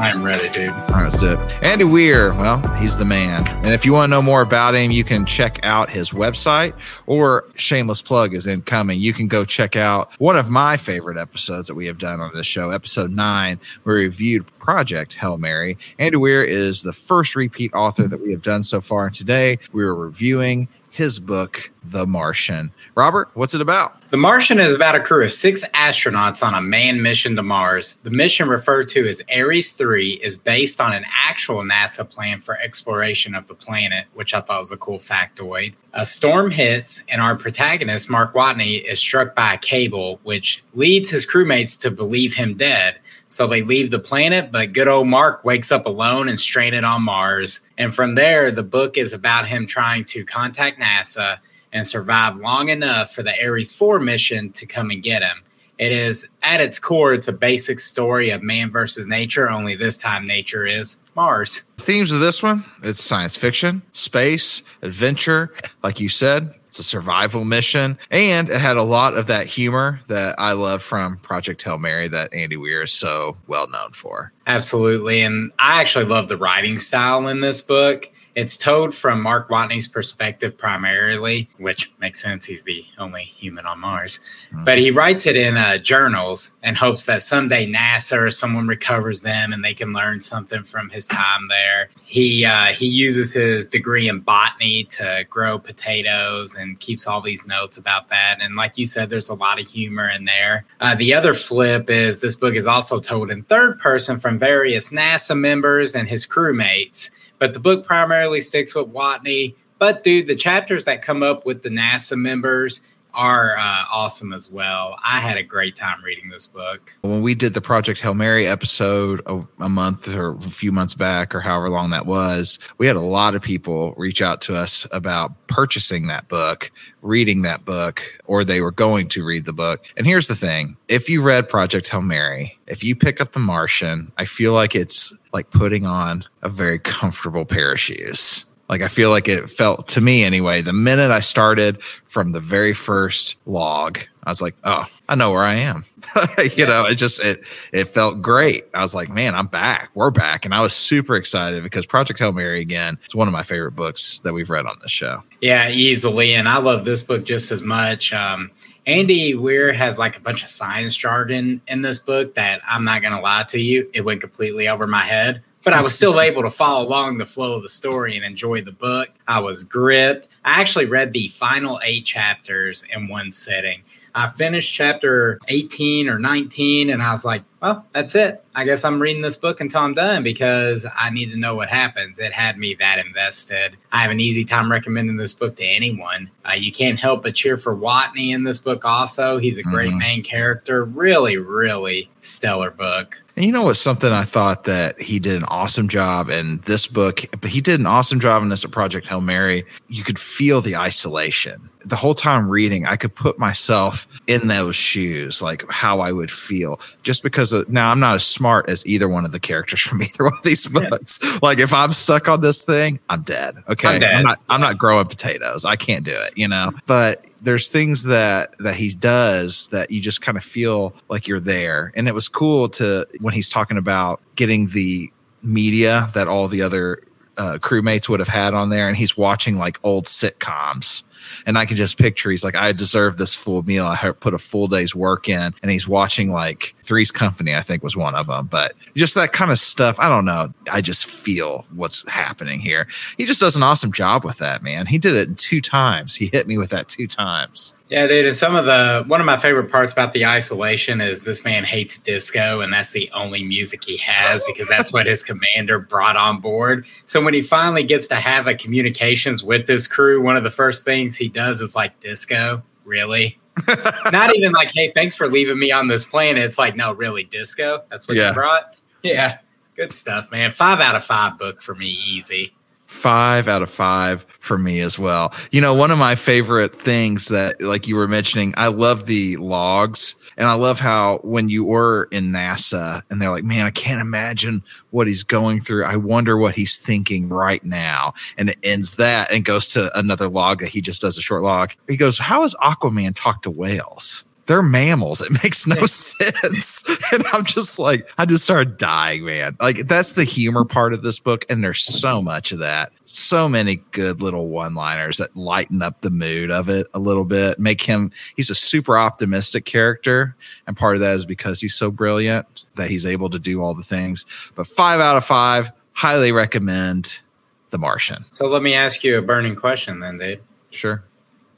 I'm 0.00 0.22
ready, 0.22 0.48
dude. 0.48 0.72
let's 0.88 1.22
it. 1.22 1.38
Andy 1.62 1.84
Weir, 1.84 2.32
well, 2.32 2.66
he's 2.76 2.96
the 2.96 3.04
man. 3.04 3.46
And 3.58 3.74
if 3.74 3.84
you 3.84 3.92
want 3.92 4.08
to 4.08 4.16
know 4.16 4.22
more 4.22 4.40
about 4.40 4.74
him, 4.74 4.90
you 4.90 5.04
can 5.04 5.26
check 5.26 5.62
out 5.62 5.90
his 5.90 6.12
website 6.12 6.72
or 7.04 7.44
shameless 7.54 8.00
plug 8.00 8.32
is 8.32 8.46
incoming. 8.46 8.98
You 8.98 9.12
can 9.12 9.28
go 9.28 9.44
check 9.44 9.76
out 9.76 10.18
one 10.18 10.38
of 10.38 10.48
my 10.48 10.78
favorite 10.78 11.18
episodes 11.18 11.68
that 11.68 11.74
we 11.74 11.84
have 11.84 11.98
done 11.98 12.18
on 12.18 12.32
this 12.32 12.46
show, 12.46 12.70
episode 12.70 13.10
nine, 13.10 13.60
where 13.82 13.96
we 13.96 14.04
reviewed 14.04 14.46
Project 14.58 15.16
Hail 15.16 15.36
Mary. 15.36 15.76
Andy 15.98 16.16
Weir 16.16 16.42
is 16.42 16.82
the 16.82 16.94
first 16.94 17.36
repeat 17.36 17.74
author 17.74 18.08
that 18.08 18.22
we 18.22 18.32
have 18.32 18.40
done 18.40 18.62
so 18.62 18.80
far. 18.80 19.04
And 19.04 19.14
today 19.14 19.58
we 19.70 19.84
are 19.84 19.94
reviewing 19.94 20.68
his 20.90 21.18
book, 21.18 21.70
The 21.84 22.06
Martian. 22.06 22.72
Robert, 22.94 23.30
what's 23.34 23.54
it 23.54 23.60
about? 23.60 24.08
The 24.10 24.16
Martian 24.16 24.58
is 24.58 24.74
about 24.74 24.96
a 24.96 25.00
crew 25.00 25.24
of 25.24 25.32
six 25.32 25.64
astronauts 25.70 26.42
on 26.42 26.52
a 26.52 26.60
manned 26.60 27.02
mission 27.02 27.36
to 27.36 27.42
Mars. 27.42 27.96
The 28.02 28.10
mission, 28.10 28.48
referred 28.48 28.88
to 28.90 29.08
as 29.08 29.22
Ares 29.34 29.72
3, 29.72 30.20
is 30.22 30.36
based 30.36 30.80
on 30.80 30.92
an 30.92 31.04
actual 31.28 31.62
NASA 31.62 32.08
plan 32.08 32.40
for 32.40 32.58
exploration 32.58 33.34
of 33.34 33.46
the 33.46 33.54
planet, 33.54 34.06
which 34.14 34.34
I 34.34 34.40
thought 34.40 34.60
was 34.60 34.72
a 34.72 34.76
cool 34.76 34.98
factoid. 34.98 35.74
A 35.92 36.04
storm 36.04 36.50
hits, 36.50 37.04
and 37.10 37.20
our 37.20 37.36
protagonist, 37.36 38.10
Mark 38.10 38.34
Watney, 38.34 38.82
is 38.82 39.00
struck 39.00 39.34
by 39.34 39.54
a 39.54 39.58
cable, 39.58 40.20
which 40.24 40.64
leads 40.74 41.10
his 41.10 41.26
crewmates 41.26 41.80
to 41.80 41.90
believe 41.90 42.34
him 42.34 42.54
dead. 42.54 42.98
So 43.30 43.46
they 43.46 43.62
leave 43.62 43.92
the 43.92 44.00
planet, 44.00 44.50
but 44.50 44.72
good 44.72 44.88
old 44.88 45.06
Mark 45.06 45.44
wakes 45.44 45.70
up 45.70 45.86
alone 45.86 46.28
and 46.28 46.38
stranded 46.38 46.82
on 46.82 47.02
Mars. 47.02 47.60
And 47.78 47.94
from 47.94 48.16
there, 48.16 48.50
the 48.50 48.64
book 48.64 48.98
is 48.98 49.12
about 49.12 49.46
him 49.46 49.68
trying 49.68 50.04
to 50.06 50.24
contact 50.24 50.80
NASA 50.80 51.38
and 51.72 51.86
survive 51.86 52.36
long 52.36 52.68
enough 52.68 53.14
for 53.14 53.22
the 53.22 53.32
Ares 53.42 53.72
4 53.72 54.00
mission 54.00 54.50
to 54.52 54.66
come 54.66 54.90
and 54.90 55.00
get 55.00 55.22
him. 55.22 55.44
It 55.78 55.92
is, 55.92 56.28
at 56.42 56.60
its 56.60 56.80
core, 56.80 57.14
it's 57.14 57.28
a 57.28 57.32
basic 57.32 57.78
story 57.80 58.30
of 58.30 58.42
man 58.42 58.68
versus 58.70 59.06
nature, 59.06 59.48
only 59.48 59.76
this 59.76 59.96
time 59.96 60.26
nature 60.26 60.66
is 60.66 60.98
Mars. 61.14 61.60
themes 61.78 62.12
of 62.12 62.20
this 62.20 62.42
one 62.42 62.64
it's 62.82 63.02
science 63.02 63.36
fiction 63.36 63.82
space 63.92 64.62
adventure 64.82 65.52
like 65.82 66.00
you 66.00 66.08
said 66.08 66.54
it's 66.70 66.78
a 66.78 66.84
survival 66.84 67.44
mission 67.44 67.98
and 68.12 68.48
it 68.48 68.60
had 68.60 68.76
a 68.76 68.82
lot 68.82 69.14
of 69.14 69.26
that 69.26 69.46
humor 69.46 69.98
that 70.06 70.34
i 70.38 70.52
love 70.52 70.80
from 70.80 71.16
project 71.18 71.60
hail 71.62 71.78
mary 71.78 72.06
that 72.06 72.32
andy 72.32 72.56
weir 72.56 72.82
is 72.82 72.92
so 72.92 73.36
well 73.48 73.68
known 73.68 73.90
for 73.90 74.32
Absolutely. 74.50 75.22
And 75.22 75.52
I 75.60 75.80
actually 75.80 76.06
love 76.06 76.26
the 76.26 76.36
writing 76.36 76.80
style 76.80 77.28
in 77.28 77.40
this 77.40 77.62
book. 77.62 78.10
It's 78.40 78.56
told 78.56 78.94
from 78.94 79.20
Mark 79.20 79.50
Watney's 79.50 79.86
perspective 79.86 80.56
primarily, 80.56 81.50
which 81.58 81.92
makes 82.00 82.22
sense. 82.22 82.46
He's 82.46 82.62
the 82.62 82.86
only 82.96 83.24
human 83.24 83.66
on 83.66 83.80
Mars. 83.80 84.18
But 84.50 84.78
he 84.78 84.90
writes 84.90 85.26
it 85.26 85.36
in 85.36 85.58
uh, 85.58 85.76
journals 85.76 86.52
and 86.62 86.78
hopes 86.78 87.04
that 87.04 87.20
someday 87.20 87.70
NASA 87.70 88.16
or 88.16 88.30
someone 88.30 88.66
recovers 88.66 89.20
them 89.20 89.52
and 89.52 89.62
they 89.62 89.74
can 89.74 89.92
learn 89.92 90.22
something 90.22 90.62
from 90.62 90.88
his 90.88 91.06
time 91.06 91.48
there. 91.48 91.90
He 92.06 92.46
uh, 92.46 92.68
he 92.68 92.86
uses 92.86 93.34
his 93.34 93.66
degree 93.66 94.08
in 94.08 94.20
botany 94.20 94.84
to 94.84 95.26
grow 95.28 95.58
potatoes 95.58 96.54
and 96.54 96.80
keeps 96.80 97.06
all 97.06 97.20
these 97.20 97.46
notes 97.46 97.76
about 97.76 98.08
that. 98.08 98.38
And 98.40 98.56
like 98.56 98.78
you 98.78 98.86
said, 98.86 99.10
there's 99.10 99.28
a 99.28 99.34
lot 99.34 99.60
of 99.60 99.68
humor 99.68 100.08
in 100.08 100.24
there. 100.24 100.64
Uh, 100.80 100.94
the 100.94 101.12
other 101.12 101.34
flip 101.34 101.90
is 101.90 102.20
this 102.22 102.36
book 102.36 102.54
is 102.54 102.66
also 102.66 103.00
told 103.00 103.30
in 103.30 103.42
third 103.42 103.80
person 103.80 104.18
from 104.18 104.38
various 104.38 104.90
NASA 104.90 105.38
members 105.38 105.94
and 105.94 106.08
his 106.08 106.26
crewmates. 106.26 107.10
But 107.40 107.54
the 107.54 107.60
book 107.60 107.84
primarily 107.84 108.40
sticks 108.40 108.74
with 108.76 108.92
Watney. 108.92 109.56
But 109.78 110.04
dude, 110.04 110.28
the 110.28 110.36
chapters 110.36 110.84
that 110.84 111.02
come 111.02 111.24
up 111.24 111.44
with 111.44 111.62
the 111.62 111.70
NASA 111.70 112.16
members 112.16 112.82
are 113.14 113.56
uh, 113.56 113.84
awesome 113.92 114.32
as 114.32 114.50
well. 114.50 114.96
I 115.04 115.20
had 115.20 115.36
a 115.36 115.42
great 115.42 115.76
time 115.76 116.02
reading 116.04 116.28
this 116.28 116.46
book. 116.46 116.96
when 117.02 117.22
we 117.22 117.34
did 117.34 117.54
the 117.54 117.60
project 117.60 118.00
hail 118.00 118.14
mary 118.14 118.46
episode 118.46 119.20
a, 119.26 119.42
a 119.60 119.68
month 119.68 120.14
or 120.14 120.32
a 120.32 120.40
few 120.40 120.72
months 120.72 120.94
back 120.94 121.34
or 121.34 121.40
however 121.40 121.68
long 121.68 121.90
that 121.90 122.06
was 122.06 122.58
we 122.78 122.86
had 122.86 122.96
a 122.96 123.00
lot 123.00 123.34
of 123.34 123.42
people 123.42 123.94
reach 123.96 124.22
out 124.22 124.40
to 124.42 124.54
us 124.54 124.86
about 124.92 125.32
purchasing 125.46 126.06
that 126.06 126.28
book 126.28 126.70
reading 127.02 127.42
that 127.42 127.64
book 127.64 128.02
or 128.26 128.44
they 128.44 128.60
were 128.60 128.70
going 128.70 129.08
to 129.08 129.24
read 129.24 129.44
the 129.44 129.52
book 129.52 129.86
and 129.96 130.06
here's 130.06 130.28
the 130.28 130.34
thing 130.34 130.76
if 130.88 131.08
you 131.08 131.22
read 131.22 131.48
project 131.48 131.88
hail 131.88 132.02
mary 132.02 132.58
if 132.66 132.82
you 132.84 132.94
pick 132.94 133.20
up 133.20 133.32
the 133.32 133.38
martian 133.40 134.12
i 134.18 134.24
feel 134.24 134.52
like 134.52 134.74
it's 134.74 135.16
like 135.32 135.50
putting 135.50 135.86
on 135.86 136.24
a 136.42 136.48
very 136.48 136.78
comfortable 136.78 137.44
pair 137.44 137.72
of 137.72 137.80
shoes 137.80 138.44
Like 138.70 138.82
I 138.82 138.88
feel 138.88 139.10
like 139.10 139.26
it 139.26 139.50
felt 139.50 139.88
to 139.88 140.00
me 140.00 140.22
anyway. 140.22 140.62
The 140.62 140.72
minute 140.72 141.10
I 141.10 141.18
started 141.18 141.82
from 141.82 142.30
the 142.30 142.38
very 142.38 142.72
first 142.72 143.36
log, 143.44 143.98
I 144.22 144.30
was 144.30 144.40
like, 144.40 144.54
"Oh, 144.62 144.84
I 145.08 145.16
know 145.16 145.32
where 145.32 145.42
I 145.42 145.54
am." 145.54 145.84
you 146.38 146.50
yeah. 146.56 146.66
know, 146.66 146.84
it 146.86 146.94
just 146.94 147.20
it 147.20 147.38
it 147.72 147.88
felt 147.88 148.22
great. 148.22 148.66
I 148.72 148.82
was 148.82 148.94
like, 148.94 149.08
"Man, 149.08 149.34
I'm 149.34 149.48
back. 149.48 149.90
We're 149.96 150.12
back," 150.12 150.44
and 150.44 150.54
I 150.54 150.60
was 150.60 150.72
super 150.72 151.16
excited 151.16 151.64
because 151.64 151.84
Project 151.84 152.20
Hail 152.20 152.30
Mary 152.30 152.60
again 152.60 152.96
is 153.04 153.12
one 153.12 153.26
of 153.26 153.32
my 153.32 153.42
favorite 153.42 153.74
books 153.74 154.20
that 154.20 154.34
we've 154.34 154.50
read 154.50 154.66
on 154.66 154.76
this 154.80 154.92
show. 154.92 155.24
Yeah, 155.40 155.68
easily, 155.68 156.34
and 156.34 156.48
I 156.48 156.58
love 156.58 156.84
this 156.84 157.02
book 157.02 157.24
just 157.24 157.50
as 157.50 157.64
much. 157.64 158.12
Um, 158.12 158.52
Andy 158.86 159.34
Weir 159.34 159.72
has 159.72 159.98
like 159.98 160.16
a 160.16 160.20
bunch 160.20 160.44
of 160.44 160.48
science 160.48 160.96
jargon 160.96 161.60
in 161.66 161.82
this 161.82 161.98
book 161.98 162.34
that 162.36 162.62
I'm 162.68 162.84
not 162.84 163.02
going 163.02 163.14
to 163.14 163.20
lie 163.20 163.44
to 163.48 163.60
you, 163.60 163.90
it 163.92 164.02
went 164.02 164.20
completely 164.20 164.68
over 164.68 164.86
my 164.86 165.02
head. 165.04 165.42
But 165.62 165.74
I 165.74 165.82
was 165.82 165.94
still 165.94 166.20
able 166.20 166.42
to 166.42 166.50
follow 166.50 166.86
along 166.86 167.18
the 167.18 167.26
flow 167.26 167.54
of 167.54 167.62
the 167.62 167.68
story 167.68 168.16
and 168.16 168.24
enjoy 168.24 168.62
the 168.62 168.72
book. 168.72 169.10
I 169.28 169.40
was 169.40 169.64
gripped. 169.64 170.28
I 170.44 170.60
actually 170.60 170.86
read 170.86 171.12
the 171.12 171.28
final 171.28 171.78
eight 171.84 172.06
chapters 172.06 172.82
in 172.94 173.08
one 173.08 173.30
sitting. 173.30 173.82
I 174.14 174.28
finished 174.28 174.74
chapter 174.74 175.38
18 175.48 176.08
or 176.08 176.18
19 176.18 176.90
and 176.90 177.02
I 177.02 177.12
was 177.12 177.24
like, 177.24 177.42
well, 177.60 177.86
that's 177.92 178.14
it. 178.14 178.42
I 178.54 178.64
guess 178.64 178.84
I'm 178.84 179.00
reading 179.00 179.22
this 179.22 179.36
book 179.36 179.60
until 179.60 179.82
I'm 179.82 179.94
done 179.94 180.22
because 180.22 180.86
I 180.96 181.10
need 181.10 181.30
to 181.30 181.36
know 181.36 181.54
what 181.54 181.68
happens. 181.68 182.18
It 182.18 182.32
had 182.32 182.58
me 182.58 182.74
that 182.74 182.98
invested. 182.98 183.76
I 183.92 184.02
have 184.02 184.10
an 184.10 184.20
easy 184.20 184.44
time 184.44 184.70
recommending 184.70 185.16
this 185.16 185.34
book 185.34 185.56
to 185.56 185.64
anyone. 185.64 186.30
Uh, 186.44 186.54
you 186.54 186.72
can't 186.72 186.98
help 186.98 187.22
but 187.22 187.34
cheer 187.34 187.56
for 187.56 187.76
Watney 187.76 188.34
in 188.34 188.44
this 188.44 188.58
book, 188.58 188.84
also. 188.84 189.38
He's 189.38 189.58
a 189.58 189.62
great 189.62 189.90
mm-hmm. 189.90 189.98
main 189.98 190.22
character. 190.22 190.84
Really, 190.84 191.36
really 191.36 192.10
stellar 192.20 192.70
book. 192.70 193.22
And 193.40 193.46
you 193.46 193.54
know 193.54 193.64
what's 193.64 193.78
something 193.78 194.12
I 194.12 194.24
thought 194.24 194.64
that 194.64 195.00
he 195.00 195.18
did 195.18 195.34
an 195.34 195.44
awesome 195.44 195.88
job 195.88 196.28
in 196.28 196.58
this 196.66 196.86
book, 196.86 197.22
but 197.40 197.48
he 197.48 197.62
did 197.62 197.80
an 197.80 197.86
awesome 197.86 198.20
job 198.20 198.42
in 198.42 198.50
this 198.50 198.66
at 198.66 198.70
Project 198.70 199.06
Hail 199.06 199.22
Mary. 199.22 199.64
You 199.88 200.04
could 200.04 200.18
feel 200.18 200.60
the 200.60 200.76
isolation. 200.76 201.70
The 201.82 201.96
whole 201.96 202.12
time 202.12 202.50
reading, 202.50 202.84
I 202.84 202.96
could 202.96 203.14
put 203.14 203.38
myself 203.38 204.06
in 204.26 204.48
those 204.48 204.76
shoes, 204.76 205.40
like 205.40 205.64
how 205.70 206.00
I 206.00 206.12
would 206.12 206.30
feel. 206.30 206.80
Just 207.02 207.22
because 207.22 207.54
of, 207.54 207.66
now 207.70 207.90
I'm 207.90 207.98
not 207.98 208.16
as 208.16 208.26
smart 208.26 208.68
as 208.68 208.86
either 208.86 209.08
one 209.08 209.24
of 209.24 209.32
the 209.32 209.40
characters 209.40 209.80
from 209.88 210.02
either 210.02 210.24
one 210.24 210.34
of 210.34 210.42
these 210.42 210.68
books. 210.68 211.18
Yeah. 211.22 211.38
Like 211.40 211.60
if 211.60 211.72
I'm 211.72 211.92
stuck 211.92 212.28
on 212.28 212.42
this 212.42 212.62
thing, 212.62 213.00
I'm 213.08 213.22
dead. 213.22 213.56
Okay. 213.70 213.88
I'm, 213.88 214.00
dead. 214.00 214.16
I'm 214.16 214.22
not 214.22 214.40
I'm 214.50 214.60
not 214.60 214.76
growing 214.76 215.06
potatoes. 215.06 215.64
I 215.64 215.76
can't 215.76 216.04
do 216.04 216.12
it, 216.12 216.36
you 216.36 216.46
know. 216.46 216.72
But 216.84 217.24
there's 217.42 217.68
things 217.68 218.04
that 218.04 218.56
that 218.58 218.76
he 218.76 218.90
does 218.90 219.68
that 219.68 219.90
you 219.90 220.00
just 220.00 220.22
kind 220.22 220.36
of 220.36 220.44
feel 220.44 220.94
like 221.08 221.26
you're 221.26 221.40
there. 221.40 221.92
And 221.94 222.08
it 222.08 222.14
was 222.14 222.28
cool 222.28 222.68
to 222.70 223.06
when 223.20 223.34
he's 223.34 223.48
talking 223.48 223.76
about 223.76 224.20
getting 224.36 224.68
the 224.68 225.12
media 225.42 226.08
that 226.14 226.28
all 226.28 226.48
the 226.48 226.62
other 226.62 227.02
uh, 227.38 227.58
crewmates 227.58 228.08
would 228.08 228.20
have 228.20 228.28
had 228.28 228.52
on 228.52 228.68
there 228.68 228.86
and 228.86 228.96
he's 228.96 229.16
watching 229.16 229.56
like 229.56 229.78
old 229.82 230.04
sitcoms 230.04 231.04
and 231.46 231.58
I 231.58 231.66
can 231.66 231.76
just 231.76 231.98
picture 231.98 232.30
he's 232.30 232.44
like, 232.44 232.56
I 232.56 232.72
deserve 232.72 233.16
this 233.16 233.34
full 233.34 233.62
meal. 233.62 233.86
I 233.86 234.12
put 234.12 234.34
a 234.34 234.38
full 234.38 234.66
day's 234.66 234.94
work 234.94 235.28
in, 235.28 235.54
and 235.62 235.70
he's 235.70 235.88
watching 235.88 236.30
like 236.30 236.74
Three's 236.82 237.10
Company, 237.10 237.54
I 237.54 237.60
think 237.60 237.82
was 237.82 237.96
one 237.96 238.14
of 238.14 238.26
them. 238.26 238.46
But 238.46 238.74
just 238.94 239.14
that 239.14 239.32
kind 239.32 239.50
of 239.50 239.58
stuff, 239.58 239.98
I 239.98 240.08
don't 240.08 240.24
know. 240.24 240.48
I 240.70 240.80
just 240.80 241.06
feel 241.06 241.64
what's 241.74 242.08
happening 242.08 242.60
here. 242.60 242.86
He 243.16 243.24
just 243.24 243.40
does 243.40 243.56
an 243.56 243.62
awesome 243.62 243.92
job 243.92 244.24
with 244.24 244.38
that, 244.38 244.62
man. 244.62 244.86
He 244.86 244.98
did 244.98 245.14
it 245.14 245.36
two 245.36 245.60
times. 245.60 246.16
He 246.16 246.30
hit 246.32 246.46
me 246.46 246.58
with 246.58 246.70
that 246.70 246.88
two 246.88 247.06
times. 247.06 247.74
Yeah, 247.90 248.06
dude. 248.06 248.24
And 248.24 248.34
some 248.34 248.54
of 248.54 248.66
the 248.66 249.02
one 249.08 249.18
of 249.18 249.26
my 249.26 249.36
favorite 249.36 249.68
parts 249.68 249.92
about 249.92 250.12
the 250.12 250.24
isolation 250.24 251.00
is 251.00 251.22
this 251.22 251.44
man 251.44 251.64
hates 251.64 251.98
disco, 251.98 252.60
and 252.60 252.72
that's 252.72 252.92
the 252.92 253.10
only 253.12 253.42
music 253.42 253.82
he 253.82 253.96
has 253.96 254.44
because 254.44 254.68
that's 254.68 254.92
what 254.92 255.06
his 255.06 255.24
commander 255.24 255.80
brought 255.80 256.16
on 256.16 256.40
board. 256.40 256.86
So 257.06 257.20
when 257.20 257.34
he 257.34 257.42
finally 257.42 257.82
gets 257.82 258.06
to 258.08 258.14
have 258.14 258.46
a 258.46 258.54
communications 258.54 259.42
with 259.42 259.66
this 259.66 259.88
crew, 259.88 260.22
one 260.22 260.36
of 260.36 260.44
the 260.44 260.52
first 260.52 260.84
things 260.84 261.16
he 261.20 261.28
does 261.28 261.60
is 261.60 261.76
like 261.76 262.00
disco. 262.00 262.64
Really? 262.84 263.38
Not 264.10 264.34
even 264.34 264.52
like, 264.52 264.72
hey, 264.74 264.90
thanks 264.92 265.14
for 265.14 265.30
leaving 265.30 265.58
me 265.58 265.70
on 265.70 265.86
this 265.86 266.04
planet. 266.04 266.42
It's 266.42 266.58
like, 266.58 266.74
no, 266.74 266.92
really, 266.92 267.24
disco. 267.24 267.84
That's 267.90 268.08
what 268.08 268.16
yeah. 268.16 268.28
you 268.28 268.34
brought. 268.34 268.76
Yeah, 269.02 269.38
good 269.76 269.92
stuff, 269.92 270.30
man. 270.30 270.50
Five 270.50 270.80
out 270.80 270.96
of 270.96 271.04
five 271.04 271.38
book 271.38 271.62
for 271.62 271.74
me, 271.74 271.86
easy 271.86 272.54
five 272.90 273.46
out 273.46 273.62
of 273.62 273.70
five 273.70 274.26
for 274.40 274.58
me 274.58 274.80
as 274.80 274.98
well. 274.98 275.32
You 275.52 275.60
know, 275.60 275.74
one 275.74 275.92
of 275.92 275.98
my 275.98 276.16
favorite 276.16 276.74
things 276.74 277.28
that, 277.28 277.62
like 277.62 277.86
you 277.86 277.94
were 277.94 278.08
mentioning, 278.08 278.52
I 278.56 278.66
love 278.66 279.06
the 279.06 279.36
logs. 279.36 280.16
And 280.36 280.48
I 280.48 280.54
love 280.54 280.80
how 280.80 281.18
when 281.18 281.48
you 281.48 281.64
were 281.64 282.08
in 282.10 282.32
NASA 282.32 283.02
and 283.10 283.20
they're 283.20 283.30
like, 283.30 283.44
man, 283.44 283.66
I 283.66 283.70
can't 283.70 284.00
imagine 284.00 284.62
what 284.90 285.06
he's 285.06 285.22
going 285.22 285.60
through. 285.60 285.84
I 285.84 285.96
wonder 285.96 286.36
what 286.36 286.54
he's 286.54 286.78
thinking 286.78 287.28
right 287.28 287.62
now. 287.62 288.14
And 288.38 288.48
it 288.48 288.58
ends 288.62 288.96
that 288.96 289.30
and 289.30 289.44
goes 289.44 289.68
to 289.68 289.96
another 289.98 290.28
log 290.28 290.60
that 290.60 290.70
he 290.70 290.80
just 290.80 291.02
does 291.02 291.18
a 291.18 291.22
short 291.22 291.42
log. 291.42 291.72
He 291.88 291.96
goes, 291.96 292.18
How 292.18 292.42
has 292.42 292.54
Aquaman 292.56 293.12
talked 293.14 293.42
to 293.44 293.50
whales? 293.50 294.24
They're 294.46 294.62
mammals. 294.62 295.20
It 295.20 295.32
makes 295.42 295.66
no 295.66 295.76
sense. 295.86 296.84
And 297.12 297.24
I'm 297.32 297.44
just 297.44 297.80
like, 297.80 298.08
I 298.18 298.24
just 298.24 298.44
started 298.44 298.76
dying, 298.76 299.24
man. 299.24 299.56
Like 299.60 299.78
that's 299.78 300.12
the 300.12 300.22
humor 300.22 300.64
part 300.64 300.92
of 300.92 301.02
this 301.02 301.18
book. 301.18 301.44
And 301.48 301.62
there's 301.64 301.82
so 301.82 302.22
much 302.22 302.52
of 302.52 302.60
that. 302.60 302.92
So 303.04 303.48
many 303.48 303.82
good 303.90 304.22
little 304.22 304.46
one 304.46 304.76
liners 304.76 305.18
that 305.18 305.34
lighten 305.36 305.82
up 305.82 306.02
the 306.02 306.10
mood 306.10 306.52
of 306.52 306.68
it 306.68 306.86
a 306.94 307.00
little 307.00 307.24
bit, 307.24 307.58
make 307.58 307.82
him, 307.82 308.12
he's 308.36 308.48
a 308.48 308.54
super 308.54 308.96
optimistic 308.96 309.64
character. 309.64 310.36
And 310.68 310.76
part 310.76 310.94
of 310.94 311.00
that 311.00 311.14
is 311.14 311.26
because 311.26 311.60
he's 311.60 311.74
so 311.74 311.90
brilliant 311.90 312.64
that 312.76 312.90
he's 312.90 313.06
able 313.06 313.28
to 313.30 313.40
do 313.40 313.60
all 313.60 313.74
the 313.74 313.82
things. 313.82 314.24
But 314.54 314.68
five 314.68 315.00
out 315.00 315.16
of 315.16 315.24
five, 315.24 315.72
highly 315.92 316.30
recommend 316.30 317.22
The 317.70 317.78
Martian. 317.78 318.24
So 318.30 318.46
let 318.46 318.62
me 318.62 318.74
ask 318.74 319.02
you 319.02 319.18
a 319.18 319.22
burning 319.22 319.56
question 319.56 319.98
then, 319.98 320.18
Dave. 320.18 320.40
Sure. 320.70 321.02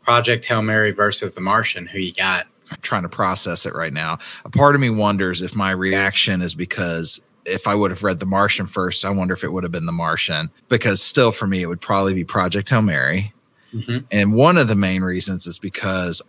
Project 0.02 0.46
Hail 0.46 0.62
Mary 0.62 0.92
versus 0.92 1.34
The 1.34 1.42
Martian. 1.42 1.86
Who 1.86 1.98
you 1.98 2.14
got? 2.14 2.46
Trying 2.80 3.02
to 3.02 3.08
process 3.08 3.66
it 3.66 3.74
right 3.74 3.92
now. 3.92 4.18
A 4.44 4.50
part 4.50 4.74
of 4.74 4.80
me 4.80 4.90
wonders 4.90 5.42
if 5.42 5.54
my 5.54 5.70
reaction 5.70 6.40
is 6.42 6.54
because 6.54 7.20
if 7.44 7.66
I 7.66 7.74
would 7.74 7.90
have 7.90 8.02
read 8.02 8.20
The 8.20 8.26
Martian 8.26 8.66
first, 8.66 9.04
I 9.04 9.10
wonder 9.10 9.34
if 9.34 9.44
it 9.44 9.52
would 9.52 9.64
have 9.64 9.72
been 9.72 9.86
The 9.86 9.92
Martian. 9.92 10.50
Because 10.68 11.02
still, 11.02 11.32
for 11.32 11.46
me, 11.46 11.62
it 11.62 11.66
would 11.66 11.80
probably 11.80 12.14
be 12.14 12.24
Project 12.24 12.70
Hail 12.70 12.82
Mary. 12.82 13.32
Mm-hmm. 13.74 13.98
And 14.10 14.34
one 14.34 14.58
of 14.58 14.68
the 14.68 14.74
main 14.74 15.02
reasons 15.02 15.46
is 15.46 15.58
because 15.58 16.22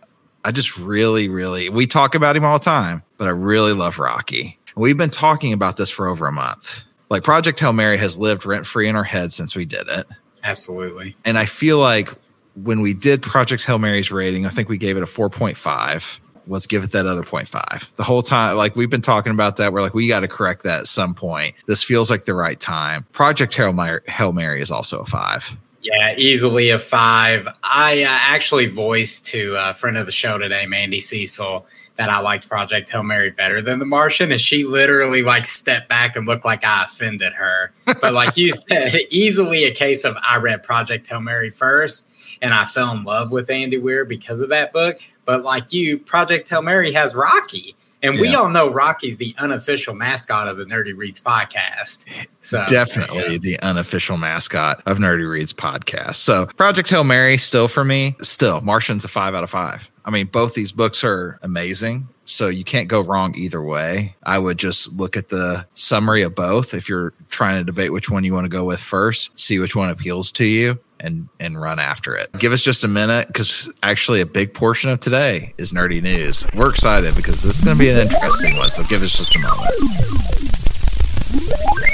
I 0.44 0.50
just 0.50 0.78
really, 0.78 1.28
really, 1.28 1.68
we 1.68 1.86
talk 1.86 2.14
about 2.14 2.36
him 2.36 2.44
all 2.44 2.58
the 2.58 2.64
time, 2.64 3.02
but 3.16 3.26
I 3.26 3.30
really 3.30 3.72
love 3.72 3.98
Rocky. 3.98 4.58
And 4.74 4.82
We've 4.82 4.98
been 4.98 5.10
talking 5.10 5.52
about 5.52 5.76
this 5.76 5.90
for 5.90 6.08
over 6.08 6.26
a 6.26 6.32
month. 6.32 6.84
Like 7.10 7.22
Project 7.22 7.60
Hail 7.60 7.72
Mary 7.72 7.96
has 7.98 8.18
lived 8.18 8.44
rent 8.46 8.66
free 8.66 8.88
in 8.88 8.96
our 8.96 9.04
head 9.04 9.32
since 9.32 9.54
we 9.54 9.64
did 9.64 9.88
it. 9.88 10.06
Absolutely. 10.42 11.16
And 11.24 11.38
I 11.38 11.46
feel 11.46 11.78
like 11.78 12.10
when 12.54 12.80
we 12.80 12.94
did 12.94 13.22
Project 13.22 13.64
Hail 13.64 13.78
Mary's 13.78 14.12
rating, 14.12 14.46
I 14.46 14.48
think 14.48 14.68
we 14.68 14.78
gave 14.78 14.96
it 14.96 15.02
a 15.02 15.06
4.5 15.06 16.20
let's 16.46 16.66
give 16.66 16.84
it 16.84 16.92
that 16.92 17.06
other 17.06 17.22
0.5. 17.22 17.96
The 17.96 18.02
whole 18.02 18.22
time, 18.22 18.56
like 18.56 18.76
we've 18.76 18.90
been 18.90 19.00
talking 19.00 19.32
about 19.32 19.56
that, 19.56 19.72
we're 19.72 19.82
like, 19.82 19.94
we 19.94 20.08
got 20.08 20.20
to 20.20 20.28
correct 20.28 20.62
that 20.64 20.80
at 20.80 20.86
some 20.86 21.14
point. 21.14 21.54
This 21.66 21.82
feels 21.82 22.10
like 22.10 22.24
the 22.24 22.34
right 22.34 22.58
time. 22.58 23.04
Project 23.12 23.54
Hail 23.54 23.72
Mary, 23.72 24.00
Hail 24.06 24.32
Mary 24.32 24.60
is 24.60 24.70
also 24.70 25.00
a 25.00 25.04
five. 25.04 25.56
Yeah, 25.84 26.14
easily 26.16 26.70
a 26.70 26.78
five. 26.78 27.46
I 27.62 28.04
uh, 28.04 28.08
actually 28.08 28.66
voiced 28.66 29.26
to 29.26 29.54
a 29.58 29.74
friend 29.74 29.98
of 29.98 30.06
the 30.06 30.12
show 30.12 30.38
today, 30.38 30.64
Mandy 30.64 30.98
Cecil, 30.98 31.66
that 31.96 32.08
I 32.08 32.20
liked 32.20 32.48
Project 32.48 32.90
Hail 32.90 33.02
Mary 33.02 33.30
better 33.30 33.60
than 33.60 33.80
The 33.80 33.84
Martian, 33.84 34.32
and 34.32 34.40
she 34.40 34.64
literally 34.64 35.22
like 35.22 35.44
stepped 35.44 35.90
back 35.90 36.16
and 36.16 36.26
looked 36.26 36.46
like 36.46 36.64
I 36.64 36.84
offended 36.84 37.34
her. 37.34 37.72
But 37.84 38.14
like 38.14 38.36
you 38.38 38.52
said, 38.68 38.94
easily 39.10 39.64
a 39.64 39.74
case 39.74 40.04
of 40.04 40.16
I 40.26 40.38
read 40.38 40.62
Project 40.62 41.06
Hail 41.06 41.20
Mary 41.20 41.50
first, 41.50 42.10
and 42.40 42.54
I 42.54 42.64
fell 42.64 42.90
in 42.92 43.04
love 43.04 43.30
with 43.30 43.50
Andy 43.50 43.76
Weir 43.76 44.06
because 44.06 44.40
of 44.40 44.48
that 44.48 44.72
book. 44.72 45.00
But 45.24 45.42
like 45.42 45.72
you, 45.72 45.98
Project 45.98 46.48
Hail 46.48 46.62
Mary 46.62 46.92
has 46.92 47.14
Rocky. 47.14 47.76
And 48.02 48.16
yeah. 48.16 48.20
we 48.20 48.34
all 48.34 48.50
know 48.50 48.70
Rocky's 48.70 49.16
the 49.16 49.34
unofficial 49.38 49.94
mascot 49.94 50.46
of 50.46 50.58
the 50.58 50.66
Nerdy 50.66 50.94
Reads 50.94 51.22
podcast. 51.22 52.04
So 52.42 52.62
definitely 52.66 53.32
yeah. 53.32 53.38
the 53.38 53.58
unofficial 53.62 54.18
mascot 54.18 54.82
of 54.84 54.98
Nerdy 54.98 55.26
Reads 55.26 55.54
podcast. 55.54 56.16
So 56.16 56.44
Project 56.44 56.90
Hail 56.90 57.04
Mary 57.04 57.38
still 57.38 57.66
for 57.66 57.82
me, 57.82 58.14
still 58.20 58.60
Martian's 58.60 59.06
a 59.06 59.08
five 59.08 59.34
out 59.34 59.42
of 59.42 59.48
five. 59.48 59.90
I 60.04 60.10
mean, 60.10 60.26
both 60.26 60.52
these 60.52 60.70
books 60.70 61.02
are 61.02 61.38
amazing. 61.42 62.08
So 62.26 62.48
you 62.48 62.64
can't 62.64 62.88
go 62.88 63.00
wrong 63.00 63.34
either 63.36 63.62
way. 63.62 64.16
I 64.22 64.38
would 64.38 64.58
just 64.58 64.94
look 64.94 65.16
at 65.16 65.30
the 65.30 65.66
summary 65.72 66.22
of 66.22 66.34
both. 66.34 66.74
If 66.74 66.90
you're 66.90 67.14
trying 67.30 67.56
to 67.56 67.64
debate 67.64 67.92
which 67.92 68.10
one 68.10 68.22
you 68.22 68.34
want 68.34 68.44
to 68.44 68.50
go 68.50 68.64
with 68.64 68.80
first, 68.80 69.38
see 69.40 69.58
which 69.58 69.74
one 69.74 69.88
appeals 69.88 70.30
to 70.32 70.44
you 70.44 70.78
and 71.04 71.28
and 71.38 71.60
run 71.60 71.78
after 71.78 72.16
it. 72.16 72.32
Give 72.38 72.52
us 72.52 72.64
just 72.64 72.82
a 72.82 72.88
minute 72.88 73.28
because 73.28 73.70
actually 73.82 74.20
a 74.20 74.26
big 74.26 74.54
portion 74.54 74.90
of 74.90 75.00
today 75.00 75.54
is 75.58 75.72
nerdy 75.72 76.02
news. 76.02 76.44
We're 76.54 76.70
excited 76.70 77.14
because 77.14 77.42
this 77.42 77.56
is 77.56 77.60
going 77.60 77.76
to 77.76 77.84
be 77.84 77.90
an 77.90 77.98
interesting 77.98 78.56
one. 78.56 78.70
So 78.70 78.82
give 78.88 79.02
us 79.02 79.16
just 79.16 79.36
a 79.36 79.38
moment. 79.38 79.70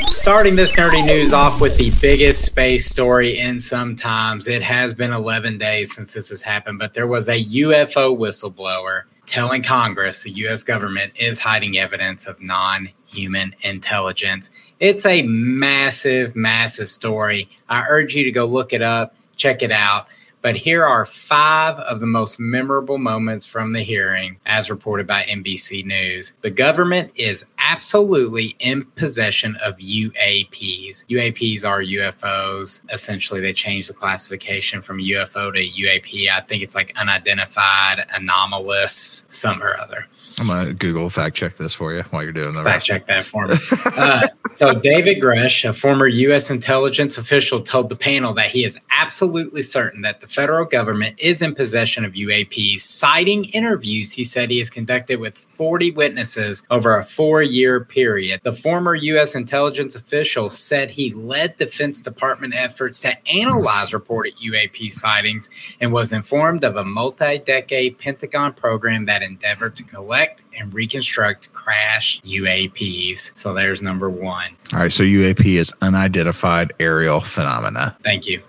Starting 0.08 0.56
this 0.56 0.74
nerdy 0.74 1.04
news 1.04 1.32
off 1.32 1.60
with 1.60 1.76
the 1.76 1.90
biggest 2.00 2.44
space 2.44 2.86
story 2.86 3.38
in 3.38 3.60
some 3.60 3.96
times. 3.96 4.46
It 4.46 4.62
has 4.62 4.94
been 4.94 5.12
11 5.12 5.58
days 5.58 5.94
since 5.94 6.12
this 6.12 6.28
has 6.28 6.42
happened, 6.42 6.78
but 6.78 6.94
there 6.94 7.06
was 7.06 7.28
a 7.28 7.44
UFO 7.44 8.16
whistleblower 8.16 9.02
telling 9.26 9.62
Congress 9.62 10.22
the 10.22 10.30
U.S. 10.32 10.62
government 10.64 11.12
is 11.16 11.40
hiding 11.40 11.78
evidence 11.78 12.26
of 12.26 12.40
non 12.40 12.90
human 13.06 13.54
intelligence 13.62 14.50
It's 14.80 15.04
a 15.04 15.20
massive, 15.20 16.34
massive 16.34 16.88
story. 16.88 17.50
I 17.68 17.84
urge 17.86 18.14
you 18.14 18.24
to 18.24 18.32
go 18.32 18.46
look 18.46 18.72
it 18.72 18.80
up, 18.80 19.14
check 19.36 19.62
it 19.62 19.70
out. 19.70 20.06
But 20.40 20.56
here 20.56 20.86
are 20.86 21.04
five 21.04 21.78
of 21.80 22.00
the 22.00 22.06
most 22.06 22.40
memorable 22.40 22.96
moments 22.96 23.44
from 23.44 23.72
the 23.74 23.82
hearing, 23.82 24.38
as 24.46 24.70
reported 24.70 25.06
by 25.06 25.24
NBC 25.24 25.84
News. 25.84 26.32
The 26.40 26.48
government 26.48 27.12
is 27.14 27.44
absolutely 27.58 28.56
in 28.58 28.86
possession 28.96 29.58
of 29.62 29.76
UAPs. 29.76 31.04
UAPs 31.08 31.66
are 31.66 31.82
UFOs. 31.82 32.90
Essentially, 32.90 33.42
they 33.42 33.52
changed 33.52 33.90
the 33.90 33.94
classification 33.94 34.80
from 34.80 34.98
UFO 34.98 35.52
to 35.52 35.60
UAP. 35.60 36.30
I 36.30 36.40
think 36.40 36.62
it's 36.62 36.74
like 36.74 36.98
unidentified, 36.98 38.06
anomalous, 38.14 39.26
some 39.28 39.62
or 39.62 39.78
other. 39.78 40.06
I'm 40.38 40.46
gonna 40.46 40.72
Google 40.72 41.08
fact 41.10 41.36
check 41.36 41.54
this 41.54 41.74
for 41.74 41.92
you 41.92 42.02
while 42.10 42.22
you're 42.22 42.32
doing 42.32 42.54
the 42.54 42.62
fact 42.62 42.84
check 42.84 43.06
that 43.06 43.24
for 43.24 43.46
me. 43.46 43.54
uh, 43.96 44.28
so 44.48 44.74
David 44.74 45.20
Gresh, 45.20 45.64
a 45.64 45.72
former 45.72 46.06
U.S. 46.06 46.50
intelligence 46.50 47.18
official, 47.18 47.60
told 47.62 47.88
the 47.88 47.96
panel 47.96 48.32
that 48.34 48.50
he 48.50 48.64
is 48.64 48.78
absolutely 48.90 49.62
certain 49.62 50.02
that 50.02 50.20
the 50.20 50.26
federal 50.26 50.64
government 50.64 51.18
is 51.18 51.42
in 51.42 51.54
possession 51.54 52.04
of 52.04 52.12
UAPs, 52.12 52.80
citing 52.80 53.44
interviews 53.46 54.12
he 54.12 54.24
said 54.24 54.50
he 54.50 54.58
has 54.58 54.70
conducted 54.70 55.20
with 55.20 55.36
40 55.36 55.90
witnesses 55.92 56.62
over 56.70 56.96
a 56.96 57.04
four-year 57.04 57.84
period. 57.84 58.40
The 58.42 58.52
former 58.52 58.94
U.S. 58.94 59.34
intelligence 59.34 59.94
official 59.94 60.48
said 60.50 60.92
he 60.92 61.12
led 61.12 61.56
Defense 61.56 62.00
Department 62.00 62.54
efforts 62.54 63.00
to 63.00 63.12
analyze 63.28 63.92
reported 63.92 64.36
UAP 64.36 64.92
sightings 64.92 65.50
and 65.80 65.92
was 65.92 66.12
informed 66.12 66.64
of 66.64 66.76
a 66.76 66.84
multi-decade 66.84 67.98
Pentagon 67.98 68.54
program 68.54 69.06
that 69.06 69.22
endeavored 69.22 69.76
to 69.76 69.82
collect 69.82 70.19
and 70.58 70.72
reconstruct 70.72 71.52
crash 71.52 72.20
UAPs. 72.22 73.36
So 73.36 73.54
there's 73.54 73.82
number 73.82 74.10
one. 74.10 74.56
All 74.72 74.80
right. 74.80 74.92
So 74.92 75.02
UAP 75.02 75.44
is 75.46 75.72
unidentified 75.82 76.72
aerial 76.80 77.20
phenomena. 77.20 77.96
Thank 78.02 78.26
you. 78.26 78.42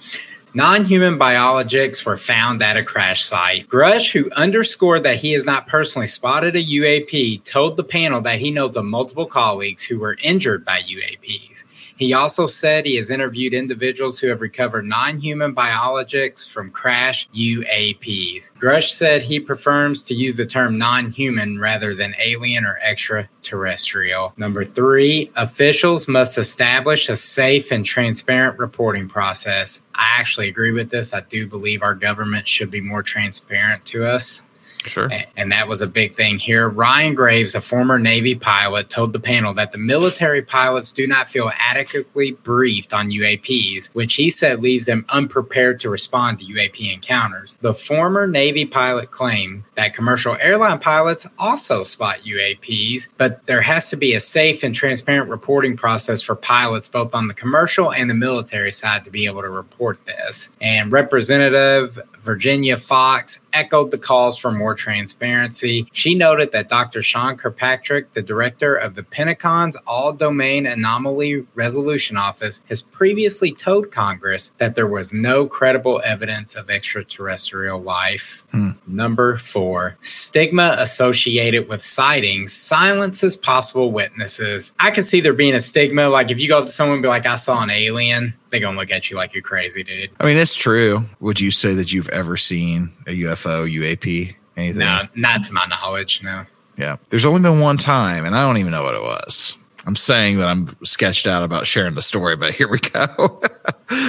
Non 0.54 0.84
human 0.84 1.18
biologics 1.18 2.06
were 2.06 2.18
found 2.18 2.62
at 2.62 2.76
a 2.76 2.84
crash 2.84 3.24
site. 3.24 3.70
Grusch, 3.70 4.12
who 4.12 4.30
underscored 4.32 5.04
that 5.04 5.20
he 5.20 5.32
has 5.32 5.46
not 5.46 5.66
personally 5.66 6.08
spotted 6.08 6.58
a 6.58 6.64
UAP, 6.64 7.46
told 7.46 7.78
the 7.78 7.86
panel 7.86 8.20
that 8.20 8.40
he 8.40 8.52
knows 8.52 8.76
of 8.76 8.84
multiple 8.84 9.26
colleagues 9.26 9.84
who 9.84 9.98
were 9.98 10.18
injured 10.22 10.66
by 10.66 10.82
UAPs. 10.82 11.64
He 12.02 12.14
also 12.14 12.48
said 12.48 12.88
he 12.88 12.96
has 12.96 13.12
interviewed 13.12 13.54
individuals 13.54 14.18
who 14.18 14.30
have 14.30 14.42
recovered 14.42 14.88
non 14.88 15.20
human 15.20 15.54
biologics 15.54 16.50
from 16.50 16.72
crash 16.72 17.30
UAPs. 17.30 18.52
Grusch 18.58 18.90
said 18.90 19.22
he 19.22 19.40
prefers 19.40 20.02
to 20.06 20.16
use 20.16 20.36
the 20.36 20.48
term 20.48 20.80
non 20.80 21.12
human 21.12 21.60
rather 21.60 21.94
than 21.94 22.16
alien 22.18 22.66
or 22.66 22.80
extraterrestrial. 22.82 24.34
Number 24.36 24.66
three, 24.66 25.30
officials 25.36 26.08
must 26.08 26.40
establish 26.40 27.08
a 27.08 27.16
safe 27.16 27.72
and 27.72 27.86
transparent 27.86 28.58
reporting 28.58 29.08
process. 29.08 29.88
I 29.94 30.08
actually 30.18 30.50
agree 30.50 30.72
with 30.72 30.90
this. 30.90 31.14
I 31.14 31.20
do 31.20 31.46
believe 31.46 31.84
our 31.84 31.94
government 31.94 32.48
should 32.48 32.72
be 32.72 32.82
more 32.82 33.04
transparent 33.04 33.86
to 33.86 34.08
us. 34.08 34.42
Sure. 34.86 35.10
And 35.36 35.52
that 35.52 35.68
was 35.68 35.82
a 35.82 35.88
big 35.88 36.14
thing 36.14 36.40
here. 36.40 36.68
Ryan 36.68 37.14
Graves, 37.14 37.56
a 37.56 37.62
former 37.62 38.00
Navy 38.00 38.36
pilot, 38.36 38.90
told 38.90 39.14
the 39.14 39.20
panel 39.20 39.54
that 39.54 39.72
the 39.72 39.78
military 39.78 40.42
pilots 40.42 40.92
do 40.92 41.08
not 41.08 41.30
feel 41.30 41.52
adequately 41.58 42.32
briefed 42.32 42.94
on 42.94 43.10
UAPs, 43.10 43.94
which 43.94 44.16
he 44.16 44.30
said 44.30 44.62
leaves 44.62 44.86
them 44.86 45.06
unprepared 45.10 45.80
to 45.82 45.90
respond 45.90 46.40
to 46.40 46.46
UAP 46.46 46.94
encounters. 46.94 47.58
The 47.62 47.74
former 47.74 48.28
Navy 48.28 48.66
pilot 48.66 49.12
claimed 49.12 49.64
that 49.76 49.94
commercial 49.94 50.38
airline 50.40 50.80
pilots 50.80 51.28
also 51.38 51.84
spot 51.84 52.20
UAPs, 52.26 53.10
but 53.18 53.46
there 53.46 53.62
has 53.62 53.90
to 53.90 53.96
be 53.96 54.14
a 54.14 54.20
safe 54.20 54.64
and 54.64 54.74
transparent 54.74 55.30
reporting 55.30 55.78
process 55.78 56.22
for 56.22 56.36
pilots 56.36 56.88
both 56.88 57.14
on 57.14 57.28
the 57.28 57.34
commercial 57.34 57.92
and 57.92 58.10
the 58.10 58.14
military 58.14 58.72
side 58.72 59.04
to 59.06 59.12
be 59.12 59.26
able 59.26 59.42
to 59.42 59.50
report 59.50 60.06
this. 60.06 60.56
And 60.60 60.92
Representative 60.92 62.00
Virginia 62.22 62.78
Foxx 62.78 63.46
echoed 63.54 63.92
the 63.92 63.98
calls 63.98 64.38
for 64.38 64.52
more 64.52 64.76
transparency. 64.76 65.88
She 65.92 66.16
noted 66.16 66.52
that 66.52 66.70
Dr. 66.70 67.02
Sean 67.02 67.38
Kirkpatrick, 67.38 68.14
the 68.14 68.22
director 68.22 68.76
of 68.76 68.96
the 68.96 69.04
Pentagon's 69.04 69.78
All 69.88 70.14
Domain 70.14 70.66
Anomaly 70.66 71.46
Resolution 71.56 72.18
Office, 72.18 72.62
has 72.70 72.82
previously 72.82 73.52
told 73.52 73.92
Congress 73.92 74.50
that 74.58 74.76
there 74.76 74.88
was 74.88 75.14
no 75.14 75.48
credible 75.48 76.02
evidence 76.04 76.56
of 76.56 76.70
extraterrestrial 76.70 77.82
life. 77.82 78.46
Hmm. 78.52 78.72
Number 78.88 79.38
four, 79.38 79.98
stigma 80.02 80.76
associated 80.78 81.68
with 81.68 81.82
sightings 81.82 82.54
silences 82.54 83.36
possible 83.36 83.92
witnesses. 83.92 84.74
I 84.80 84.92
can 84.92 85.04
see 85.04 85.22
there 85.22 85.34
being 85.34 85.56
a 85.56 85.60
stigma. 85.60 86.10
Like 86.10 86.32
if 86.32 86.40
you 86.40 86.48
go 86.48 86.62
to 86.62 86.68
someone 86.68 86.96
and 86.96 87.04
be 87.04 87.10
like, 87.10 87.26
I 87.26 87.36
saw 87.36 87.62
an 87.62 87.70
alien, 87.70 88.34
they're 88.52 88.60
gonna 88.60 88.78
look 88.78 88.92
at 88.92 89.10
you 89.10 89.18
like 89.18 89.34
you're 89.34 89.42
crazy, 89.42 89.84
dude. 89.84 90.12
I 90.20 90.26
mean, 90.26 90.38
it's 90.38 90.56
true. 90.56 91.06
Would 91.20 91.40
you 91.40 91.52
say 91.52 91.74
that 91.74 91.92
you've 91.92 92.10
ever 92.10 92.38
seen 92.38 92.92
a 93.08 93.12
UFO, 93.12 93.72
UAP, 93.72 94.36
anything? 94.58 94.80
No, 94.80 95.08
not 95.16 95.44
to 95.46 95.54
my 95.54 95.66
knowledge. 95.66 96.22
No. 96.22 96.46
Yeah, 96.78 96.98
there's 97.10 97.26
only 97.26 97.42
been 97.42 97.60
one 97.60 97.78
time, 97.78 98.26
and 98.26 98.36
I 98.36 98.46
don't 98.46 98.58
even 98.58 98.72
know 98.72 98.84
what 98.84 98.96
it 98.96 99.02
was. 99.02 99.58
I'm 99.86 99.96
saying 99.96 100.38
that 100.38 100.48
I'm 100.48 100.68
sketched 100.84 101.26
out 101.26 101.44
about 101.44 101.66
sharing 101.66 101.96
the 101.96 102.02
story, 102.02 102.36
but 102.36 102.54
here 102.54 102.68
we 102.68 102.80
go. 102.80 103.08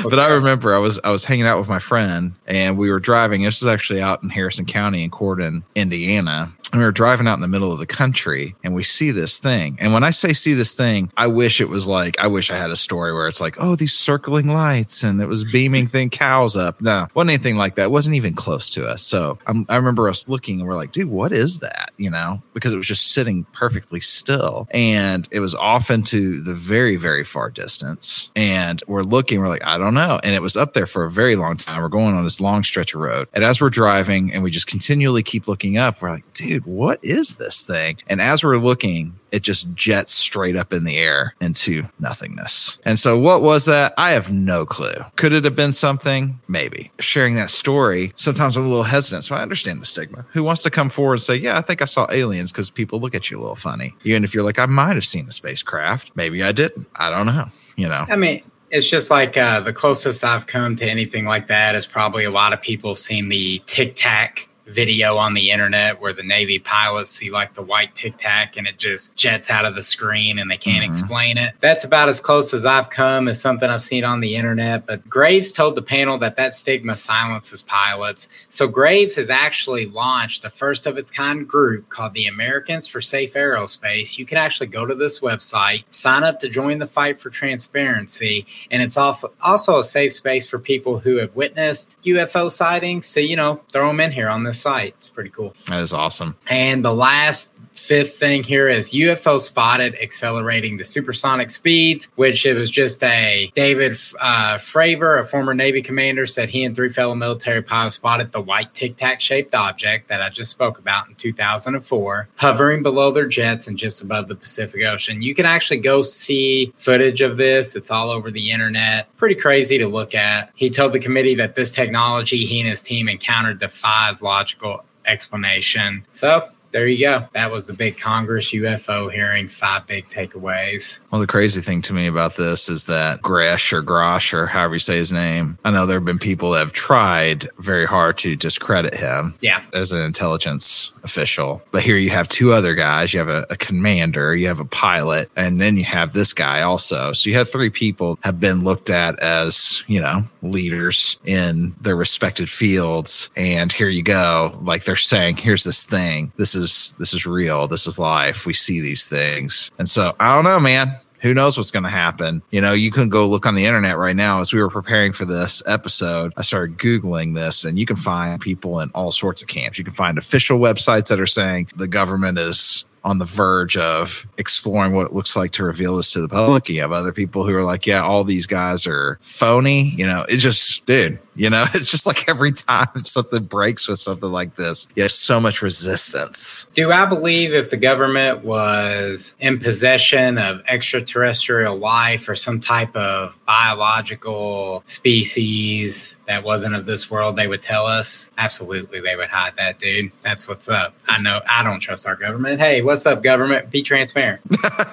but 0.04 0.18
I 0.18 0.28
remember 0.28 0.74
I 0.74 0.78
was 0.78 1.00
I 1.02 1.10
was 1.10 1.24
hanging 1.24 1.46
out 1.46 1.58
with 1.58 1.68
my 1.68 1.78
friend 1.78 2.34
and 2.46 2.76
we 2.76 2.90
were 2.90 3.00
driving. 3.00 3.42
This 3.42 3.62
was 3.62 3.68
actually 3.68 4.02
out 4.02 4.22
in 4.22 4.28
Harrison 4.28 4.66
County 4.66 5.02
in 5.02 5.10
Corydon, 5.10 5.62
Indiana. 5.74 6.52
And 6.72 6.80
we 6.80 6.86
were 6.86 6.92
driving 6.92 7.28
out 7.28 7.34
in 7.34 7.42
the 7.42 7.48
middle 7.48 7.70
of 7.70 7.78
the 7.78 7.86
country 7.86 8.56
and 8.64 8.74
we 8.74 8.82
see 8.82 9.10
this 9.10 9.38
thing. 9.38 9.76
And 9.78 9.92
when 9.92 10.04
I 10.04 10.10
say 10.10 10.32
see 10.32 10.54
this 10.54 10.74
thing, 10.74 11.12
I 11.18 11.26
wish 11.26 11.60
it 11.60 11.68
was 11.68 11.86
like, 11.86 12.18
I 12.18 12.28
wish 12.28 12.50
I 12.50 12.56
had 12.56 12.70
a 12.70 12.76
story 12.76 13.12
where 13.12 13.28
it's 13.28 13.42
like, 13.42 13.56
oh, 13.60 13.76
these 13.76 13.92
circling 13.92 14.48
lights 14.48 15.02
and 15.02 15.20
it 15.20 15.28
was 15.28 15.44
beaming 15.44 15.86
thing 15.86 16.08
cows 16.08 16.56
up. 16.56 16.80
No, 16.80 17.08
wasn't 17.12 17.30
anything 17.30 17.58
like 17.58 17.74
that. 17.74 17.84
It 17.84 17.90
wasn't 17.90 18.16
even 18.16 18.32
close 18.32 18.70
to 18.70 18.86
us. 18.86 19.02
So 19.02 19.38
I'm, 19.46 19.66
I 19.68 19.76
remember 19.76 20.08
us 20.08 20.30
looking 20.30 20.60
and 20.60 20.68
we're 20.68 20.74
like, 20.74 20.92
dude, 20.92 21.10
what 21.10 21.30
is 21.30 21.60
that? 21.60 21.90
You 21.98 22.08
know, 22.08 22.42
because 22.54 22.72
it 22.72 22.78
was 22.78 22.88
just 22.88 23.12
sitting 23.12 23.44
perfectly 23.52 24.00
still 24.00 24.66
and 24.70 25.28
it 25.30 25.40
was 25.40 25.54
off 25.54 25.90
into 25.90 26.40
the 26.40 26.54
very, 26.54 26.96
very 26.96 27.22
far 27.22 27.50
distance. 27.50 28.30
And 28.34 28.82
we're 28.86 29.02
looking, 29.02 29.40
we're 29.40 29.48
like, 29.48 29.66
I 29.66 29.76
don't 29.76 29.94
know. 29.94 30.20
And 30.24 30.34
it 30.34 30.40
was 30.40 30.56
up 30.56 30.72
there 30.72 30.86
for 30.86 31.04
a 31.04 31.10
very 31.10 31.36
long 31.36 31.58
time. 31.58 31.82
We're 31.82 31.90
going 31.90 32.14
on 32.14 32.24
this 32.24 32.40
long 32.40 32.62
stretch 32.62 32.94
of 32.94 33.00
road. 33.02 33.28
And 33.34 33.44
as 33.44 33.60
we're 33.60 33.68
driving 33.68 34.32
and 34.32 34.42
we 34.42 34.50
just 34.50 34.66
continually 34.66 35.22
keep 35.22 35.48
looking 35.48 35.76
up, 35.76 36.00
we're 36.00 36.08
like, 36.08 36.32
dude, 36.32 36.61
what 36.64 36.98
is 37.02 37.36
this 37.36 37.62
thing? 37.62 37.98
And 38.06 38.20
as 38.20 38.44
we're 38.44 38.58
looking, 38.58 39.18
it 39.30 39.42
just 39.42 39.74
jets 39.74 40.12
straight 40.12 40.56
up 40.56 40.72
in 40.72 40.84
the 40.84 40.98
air 40.98 41.34
into 41.40 41.84
nothingness. 41.98 42.78
And 42.84 42.98
so, 42.98 43.18
what 43.18 43.42
was 43.42 43.64
that? 43.64 43.94
I 43.96 44.12
have 44.12 44.30
no 44.30 44.66
clue. 44.66 44.92
Could 45.16 45.32
it 45.32 45.44
have 45.44 45.56
been 45.56 45.72
something? 45.72 46.38
Maybe. 46.48 46.92
Sharing 47.00 47.34
that 47.36 47.50
story, 47.50 48.12
sometimes 48.14 48.56
I'm 48.56 48.64
a 48.64 48.68
little 48.68 48.84
hesitant. 48.84 49.24
So, 49.24 49.34
I 49.34 49.42
understand 49.42 49.80
the 49.80 49.86
stigma. 49.86 50.26
Who 50.32 50.42
wants 50.42 50.62
to 50.64 50.70
come 50.70 50.90
forward 50.90 51.14
and 51.14 51.22
say, 51.22 51.36
Yeah, 51.36 51.56
I 51.56 51.62
think 51.62 51.82
I 51.82 51.86
saw 51.86 52.06
aliens 52.10 52.52
because 52.52 52.70
people 52.70 53.00
look 53.00 53.14
at 53.14 53.30
you 53.30 53.38
a 53.38 53.40
little 53.40 53.54
funny. 53.54 53.94
Even 54.04 54.22
if 54.22 54.34
you're 54.34 54.44
like, 54.44 54.58
I 54.58 54.66
might 54.66 54.94
have 54.94 55.04
seen 55.04 55.26
a 55.26 55.32
spacecraft. 55.32 56.12
Maybe 56.14 56.42
I 56.42 56.52
didn't. 56.52 56.86
I 56.96 57.10
don't 57.10 57.26
know. 57.26 57.46
You 57.76 57.88
know, 57.88 58.04
I 58.10 58.16
mean, 58.16 58.42
it's 58.72 58.88
just 58.88 59.10
like 59.10 59.36
uh, 59.36 59.60
the 59.60 59.72
closest 59.72 60.24
I've 60.24 60.46
come 60.46 60.76
to 60.76 60.84
anything 60.84 61.26
like 61.26 61.46
that 61.48 61.74
is 61.74 61.86
probably 61.86 62.24
a 62.24 62.30
lot 62.30 62.52
of 62.52 62.60
people 62.60 62.96
seen 62.96 63.28
the 63.28 63.62
Tic 63.66 63.94
Tac 63.96 64.48
video 64.66 65.16
on 65.16 65.34
the 65.34 65.50
internet 65.50 66.00
where 66.00 66.12
the 66.12 66.22
Navy 66.22 66.58
pilots 66.58 67.10
see 67.10 67.30
like 67.30 67.54
the 67.54 67.62
white 67.62 67.94
tic 67.94 68.16
tac 68.16 68.56
and 68.56 68.66
it 68.66 68.78
just 68.78 69.16
jets 69.16 69.50
out 69.50 69.64
of 69.64 69.74
the 69.74 69.82
screen 69.82 70.38
and 70.38 70.50
they 70.50 70.56
can't 70.56 70.82
mm-hmm. 70.82 70.90
explain 70.90 71.38
it. 71.38 71.54
That's 71.60 71.84
about 71.84 72.08
as 72.08 72.20
close 72.20 72.54
as 72.54 72.64
I've 72.64 72.90
come 72.90 73.28
as 73.28 73.40
something 73.40 73.68
I've 73.68 73.82
seen 73.82 74.04
on 74.04 74.20
the 74.20 74.36
internet. 74.36 74.86
But 74.86 75.08
Graves 75.08 75.52
told 75.52 75.74
the 75.74 75.82
panel 75.82 76.18
that 76.18 76.36
that 76.36 76.52
stigma 76.52 76.96
silences 76.96 77.62
pilots. 77.62 78.28
So 78.48 78.68
Graves 78.68 79.16
has 79.16 79.30
actually 79.30 79.86
launched 79.86 80.42
the 80.42 80.50
first 80.50 80.86
of 80.86 80.96
its 80.96 81.10
kind 81.10 81.48
group 81.48 81.88
called 81.88 82.14
the 82.14 82.26
Americans 82.26 82.86
for 82.86 83.00
Safe 83.00 83.34
Aerospace. 83.34 84.18
You 84.18 84.26
can 84.26 84.38
actually 84.38 84.68
go 84.68 84.86
to 84.86 84.94
this 84.94 85.20
website, 85.20 85.84
sign 85.90 86.22
up 86.22 86.40
to 86.40 86.48
join 86.48 86.78
the 86.78 86.86
fight 86.86 87.20
for 87.20 87.30
transparency, 87.30 88.46
and 88.70 88.82
it's 88.82 88.96
also 88.96 89.78
a 89.78 89.84
safe 89.84 90.12
space 90.12 90.48
for 90.48 90.58
people 90.58 91.00
who 91.00 91.16
have 91.16 91.34
witnessed 91.34 91.96
UFO 92.04 92.50
sightings 92.50 93.10
to, 93.12 93.22
you 93.22 93.36
know, 93.36 93.62
throw 93.72 93.88
them 93.88 94.00
in 94.00 94.12
here 94.12 94.28
on 94.28 94.44
this 94.44 94.51
site. 94.54 94.94
It's 94.98 95.08
pretty 95.08 95.30
cool. 95.30 95.54
That 95.66 95.82
is 95.82 95.92
awesome. 95.92 96.36
And 96.48 96.84
the 96.84 96.94
last 96.94 97.50
fifth 97.74 98.16
thing 98.16 98.42
here 98.42 98.68
is 98.68 98.92
UFO 98.92 99.40
spotted 99.40 99.96
accelerating 100.00 100.76
the 100.76 100.84
supersonic 100.84 101.50
speeds, 101.50 102.10
which 102.16 102.46
it 102.46 102.56
was 102.56 102.70
just 102.70 103.02
a 103.02 103.50
David 103.54 103.92
uh, 104.20 104.58
Fravor, 104.58 105.20
a 105.20 105.24
former 105.24 105.54
Navy 105.54 105.82
commander, 105.82 106.26
said 106.26 106.50
he 106.50 106.64
and 106.64 106.74
three 106.74 106.88
fellow 106.88 107.14
military 107.14 107.62
pilots 107.62 107.96
spotted 107.96 108.32
the 108.32 108.40
white 108.40 108.74
tic 108.74 108.96
tac 108.96 109.20
shaped 109.20 109.54
object 109.54 110.08
that 110.08 110.22
I 110.22 110.28
just 110.28 110.50
spoke 110.50 110.78
about 110.78 111.08
in 111.08 111.14
2004, 111.14 112.28
hovering 112.36 112.82
below 112.82 113.10
their 113.10 113.26
jets 113.26 113.66
and 113.66 113.78
just 113.78 114.02
above 114.02 114.28
the 114.28 114.34
Pacific 114.36 114.84
Ocean. 114.84 115.22
You 115.22 115.34
can 115.34 115.46
actually 115.46 115.80
go 115.80 116.02
see 116.02 116.72
footage 116.76 117.20
of 117.20 117.36
this. 117.36 117.76
It's 117.76 117.90
all 117.90 118.10
over 118.10 118.30
the 118.30 118.50
internet. 118.50 119.14
Pretty 119.16 119.34
crazy 119.34 119.78
to 119.78 119.88
look 119.88 120.14
at. 120.14 120.50
He 120.54 120.70
told 120.70 120.92
the 120.92 121.00
committee 121.00 121.34
that 121.36 121.54
this 121.54 121.72
technology 121.72 122.44
he 122.46 122.60
and 122.60 122.68
his 122.68 122.82
team 122.82 123.08
encountered 123.08 123.58
defies 123.58 124.22
logical 124.22 124.84
explanation. 125.06 126.04
So 126.12 126.48
there 126.72 126.86
you 126.88 127.06
go. 127.06 127.26
That 127.32 127.50
was 127.50 127.66
the 127.66 127.72
big 127.72 127.98
Congress 127.98 128.52
UFO 128.52 129.12
hearing. 129.12 129.48
Five 129.48 129.86
big 129.86 130.08
takeaways. 130.08 131.00
Well, 131.10 131.20
the 131.20 131.26
crazy 131.26 131.60
thing 131.60 131.82
to 131.82 131.92
me 131.92 132.06
about 132.06 132.36
this 132.36 132.68
is 132.68 132.86
that 132.86 133.20
Gresh 133.22 133.72
or 133.72 133.82
Grosh 133.82 134.32
or 134.32 134.46
however 134.46 134.74
you 134.74 134.78
say 134.78 134.96
his 134.96 135.12
name, 135.12 135.58
I 135.64 135.70
know 135.70 135.86
there 135.86 135.98
have 135.98 136.04
been 136.04 136.18
people 136.18 136.50
that 136.52 136.60
have 136.60 136.72
tried 136.72 137.46
very 137.58 137.86
hard 137.86 138.16
to 138.18 138.36
discredit 138.36 138.94
him 138.94 139.34
Yeah. 139.40 139.62
as 139.74 139.92
an 139.92 140.00
intelligence 140.02 140.92
official. 141.04 141.62
But 141.72 141.82
here 141.82 141.96
you 141.96 142.10
have 142.10 142.28
two 142.28 142.52
other 142.52 142.74
guys. 142.74 143.12
You 143.12 143.18
have 143.18 143.28
a, 143.28 143.44
a 143.50 143.56
commander, 143.56 144.34
you 144.34 144.46
have 144.46 144.60
a 144.60 144.64
pilot, 144.64 145.30
and 145.36 145.60
then 145.60 145.76
you 145.76 145.84
have 145.84 146.12
this 146.12 146.32
guy 146.32 146.62
also. 146.62 147.12
So 147.12 147.28
you 147.28 147.36
have 147.36 147.50
three 147.50 147.70
people 147.70 148.18
have 148.22 148.38
been 148.38 148.62
looked 148.62 148.88
at 148.88 149.18
as, 149.18 149.82
you 149.88 150.00
know, 150.00 150.22
leaders 150.42 151.20
in 151.24 151.74
their 151.80 151.96
respected 151.96 152.48
fields. 152.48 153.30
And 153.36 153.72
here 153.72 153.88
you 153.88 154.02
go. 154.04 154.56
Like 154.62 154.84
they're 154.84 154.94
saying, 154.96 155.38
here's 155.38 155.64
this 155.64 155.84
thing. 155.84 156.32
This 156.36 156.54
is 156.54 156.61
this 156.62 157.14
is 157.14 157.26
real. 157.26 157.66
This 157.66 157.86
is 157.86 157.98
life. 157.98 158.46
We 158.46 158.54
see 158.54 158.80
these 158.80 159.06
things. 159.06 159.70
And 159.78 159.88
so 159.88 160.14
I 160.20 160.34
don't 160.34 160.44
know, 160.44 160.60
man 160.60 160.88
who 161.22 161.32
knows 161.32 161.56
what's 161.56 161.70
going 161.70 161.84
to 161.84 161.88
happen? 161.88 162.42
You 162.50 162.60
know, 162.60 162.72
you 162.72 162.90
can 162.90 163.08
go 163.08 163.28
look 163.28 163.46
on 163.46 163.54
the 163.54 163.64
internet 163.64 163.96
right 163.96 164.16
now. 164.16 164.40
As 164.40 164.52
we 164.52 164.60
were 164.60 164.68
preparing 164.68 165.12
for 165.12 165.24
this 165.24 165.62
episode, 165.66 166.32
I 166.36 166.42
started 166.42 166.78
Googling 166.78 167.34
this, 167.34 167.64
and 167.64 167.78
you 167.78 167.86
can 167.86 167.96
find 167.96 168.40
people 168.40 168.80
in 168.80 168.90
all 168.92 169.12
sorts 169.12 169.40
of 169.40 169.48
camps. 169.48 169.78
You 169.78 169.84
can 169.84 169.94
find 169.94 170.18
official 170.18 170.58
websites 170.58 171.08
that 171.08 171.20
are 171.20 171.26
saying 171.26 171.70
the 171.76 171.86
government 171.86 172.38
is 172.38 172.84
on 173.04 173.18
the 173.18 173.24
verge 173.24 173.76
of 173.76 174.26
exploring 174.38 174.94
what 174.94 175.06
it 175.06 175.12
looks 175.12 175.36
like 175.36 175.52
to 175.52 175.64
reveal 175.64 175.96
this 175.96 176.12
to 176.12 176.20
the 176.20 176.28
public. 176.28 176.68
You 176.68 176.80
have 176.82 176.92
other 176.92 177.12
people 177.12 177.44
who 177.44 177.54
are 177.54 177.64
like, 177.64 177.86
yeah, 177.86 178.02
all 178.02 178.24
these 178.24 178.46
guys 178.46 178.86
are 178.86 179.18
phony. 179.22 179.90
You 179.90 180.06
know, 180.06 180.24
it 180.28 180.36
just, 180.36 180.86
dude, 180.86 181.18
you 181.34 181.48
know, 181.50 181.64
it's 181.74 181.90
just 181.90 182.06
like 182.06 182.28
every 182.28 182.52
time 182.52 182.86
something 183.04 183.44
breaks 183.44 183.88
with 183.88 183.98
something 183.98 184.30
like 184.30 184.54
this, 184.56 184.86
you 184.94 185.02
have 185.02 185.12
so 185.12 185.40
much 185.40 185.62
resistance. 185.62 186.70
Do 186.74 186.92
I 186.92 187.06
believe 187.06 187.52
if 187.54 187.70
the 187.70 187.76
government 187.76 188.44
was 188.44 189.36
in 189.40 189.58
possession 189.58 190.38
of 190.38 190.62
extraterrestrial 190.66 191.76
life 191.76 192.28
or 192.28 192.36
some 192.36 192.60
type 192.60 192.94
of 192.96 193.38
biological 193.46 194.82
species 194.86 196.16
that 196.26 196.44
wasn't 196.44 196.74
of 196.74 196.86
this 196.86 197.10
world, 197.10 197.36
they 197.36 197.46
would 197.46 197.62
tell 197.62 197.86
us? 197.86 198.30
Absolutely, 198.38 199.00
they 199.00 199.16
would 199.16 199.28
hide 199.28 199.54
that, 199.56 199.78
dude. 199.78 200.12
That's 200.22 200.46
what's 200.48 200.68
up. 200.68 200.94
I 201.08 201.20
know 201.20 201.40
I 201.48 201.62
don't 201.62 201.80
trust 201.80 202.06
our 202.06 202.16
government. 202.16 202.60
Hey, 202.60 202.82
what's 202.82 203.04
up, 203.06 203.22
government? 203.22 203.70
Be 203.70 203.82
transparent. 203.82 204.40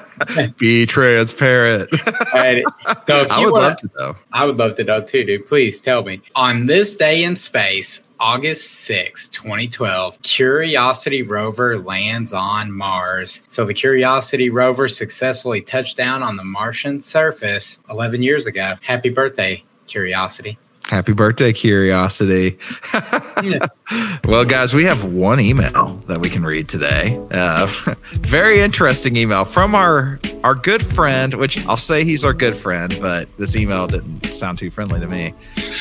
Be 0.58 0.86
transparent. 0.86 1.90
Right. 2.34 2.64
So 3.02 3.26
I 3.30 3.44
would 3.44 3.52
wanna- 3.52 3.68
love 3.68 3.78
to, 3.78 3.90
though. 3.98 4.16
I 4.34 4.46
would 4.46 4.58
love 4.58 4.76
to 4.76 4.84
know 4.84 5.02
too, 5.02 5.24
dude. 5.24 5.46
Please 5.46 5.82
tell 5.82 6.04
me. 6.04 6.22
On 6.36 6.68
this 6.68 6.96
day 6.96 7.24
in 7.24 7.36
space, 7.36 8.08
August 8.20 8.70
6, 8.72 9.30
2012, 9.30 10.22
Curiosity 10.22 11.24
rover 11.24 11.80
lands 11.80 12.34
on 12.34 12.72
Mars. 12.72 13.42
So 13.50 13.66
the 13.66 13.74
Curiosity 13.74 14.50
rover 14.50 14.88
successfully 14.88 15.62
touched 15.62 15.98
down 15.98 16.22
on 16.22 16.36
the 16.36 16.44
Martian 16.44 17.02
surface 17.02 17.84
11 17.90 18.22
years 18.22 18.46
ago. 18.46 18.76
Happy 18.82 19.10
birthday, 19.10 19.64
Curiosity. 19.88 20.60
Happy 20.90 21.14
birthday, 21.14 21.54
Curiosity. 21.54 22.58
well, 24.26 24.44
guys, 24.44 24.74
we 24.74 24.86
have 24.86 25.04
one 25.04 25.40
email 25.40 26.02
that 26.08 26.20
we 26.20 26.30
can 26.30 26.44
read 26.44 26.68
today. 26.68 27.24
Uh, 27.30 27.68
very 28.02 28.62
interesting 28.62 29.16
email 29.16 29.46
from 29.46 29.76
our 29.76 30.20
our 30.44 30.56
good 30.56 30.84
friend, 30.84 31.36
which 31.36 31.64
I'll 31.68 31.78
say 31.78 32.04
he's 32.04 32.26
our 32.26 32.34
good 32.34 32.56
friend, 32.56 32.98
but 33.02 33.28
this 33.38 33.56
email 33.56 33.86
didn't 33.88 34.34
sound 34.34 34.58
too 34.58 34.72
friendly 34.72 35.00
to 35.00 35.08
me. 35.08 35.34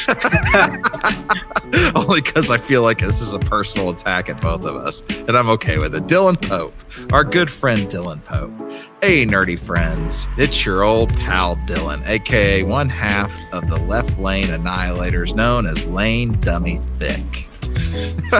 Only 1.95 2.21
because 2.21 2.51
I 2.51 2.59
feel 2.59 2.83
like 2.83 2.99
this 2.99 3.21
is 3.21 3.33
a 3.35 3.39
personal 3.39 3.91
attack 3.91 4.29
at 4.29 4.41
both 4.41 4.65
of 4.65 4.77
us, 4.77 5.03
and 5.23 5.37
I'm 5.37 5.49
okay 5.51 5.79
with 5.79 5.95
it. 5.95 6.05
Dylan 6.05 6.41
Pope, 6.41 6.75
our 7.13 7.25
good 7.25 7.51
friend 7.51 7.89
Dylan 7.89 8.23
Pope. 8.25 8.53
Hey, 9.01 9.25
nerdy 9.25 9.59
friends, 9.59 10.29
it's 10.37 10.67
your 10.67 10.83
old 10.83 11.15
pal 11.17 11.57
Dylan, 11.67 12.07
aka 12.07 12.63
one 12.63 12.89
half 12.89 13.33
of 13.53 13.69
the 13.71 13.81
left 13.83 14.19
lane 14.19 14.51
known 15.35 15.67
as 15.67 15.87
Lane 15.87 16.33
Dummy 16.41 16.77
Thick. 16.77 17.49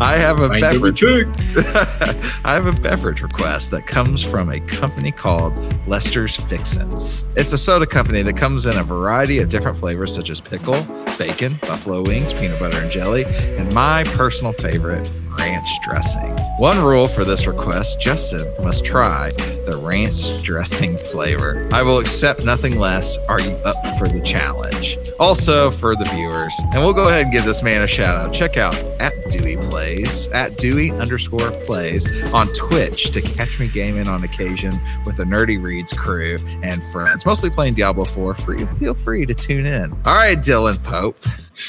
I 0.00 0.16
have 0.18 0.40
a 0.40 0.48
beverage. 0.48 1.02
I 1.04 2.52
have 2.54 2.66
a 2.66 2.72
beverage 2.72 3.22
request 3.22 3.70
that 3.70 3.86
comes 3.86 4.22
from 4.22 4.50
a 4.50 4.60
company 4.60 5.12
called 5.12 5.54
Lester's 5.86 6.36
Fixins. 6.36 7.26
It's 7.36 7.52
a 7.52 7.58
soda 7.58 7.86
company 7.86 8.22
that 8.22 8.36
comes 8.36 8.66
in 8.66 8.76
a 8.76 8.82
variety 8.82 9.38
of 9.38 9.48
different 9.48 9.76
flavors 9.76 10.14
such 10.14 10.30
as 10.30 10.40
pickle, 10.40 10.86
bacon, 11.18 11.58
buffalo 11.62 12.02
wings, 12.02 12.34
peanut 12.34 12.58
butter 12.58 12.78
and 12.78 12.90
jelly, 12.90 13.24
and 13.56 13.72
my 13.72 14.04
personal 14.08 14.52
favorite, 14.52 15.08
ranch 15.44 15.80
dressing. 15.82 16.30
One 16.56 16.82
rule 16.82 17.06
for 17.06 17.22
this 17.22 17.46
request 17.46 18.00
Justin 18.00 18.50
must 18.62 18.82
try 18.82 19.30
the 19.66 19.78
ranch 19.82 20.42
dressing 20.42 20.96
flavor. 20.96 21.68
I 21.70 21.82
will 21.82 21.98
accept 21.98 22.44
nothing 22.44 22.78
less. 22.78 23.18
Are 23.28 23.40
you 23.40 23.52
up 23.66 23.76
for 23.98 24.08
the 24.08 24.22
challenge? 24.24 24.96
Also, 25.20 25.70
for 25.70 25.94
the 25.96 26.06
viewers, 26.06 26.58
and 26.72 26.82
we'll 26.82 26.94
go 26.94 27.08
ahead 27.08 27.24
and 27.24 27.32
give 27.32 27.44
this 27.44 27.62
man 27.62 27.82
a 27.82 27.86
shout 27.86 28.16
out. 28.16 28.32
Check 28.32 28.56
out 28.56 28.74
at 29.00 29.12
Dewey 29.30 29.56
Plays, 29.56 30.28
at 30.28 30.56
Dewey 30.56 30.90
underscore 30.92 31.50
plays 31.66 32.24
on 32.32 32.48
Twitch 32.54 33.10
to 33.10 33.20
catch 33.20 33.60
me 33.60 33.68
gaming 33.68 34.08
on 34.08 34.24
occasion 34.24 34.80
with 35.04 35.18
the 35.18 35.24
Nerdy 35.24 35.62
Reads 35.62 35.92
crew 35.92 36.38
and 36.62 36.82
friends, 36.84 37.26
mostly 37.26 37.50
playing 37.50 37.74
Diablo 37.74 38.06
4. 38.06 38.34
Free, 38.34 38.64
feel 38.64 38.94
free 38.94 39.26
to 39.26 39.34
tune 39.34 39.66
in. 39.66 39.92
All 40.04 40.14
right, 40.14 40.38
Dylan 40.38 40.82
Pope. 40.82 41.18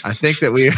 I 0.03 0.13
think 0.13 0.39
that 0.39 0.51
we. 0.51 0.71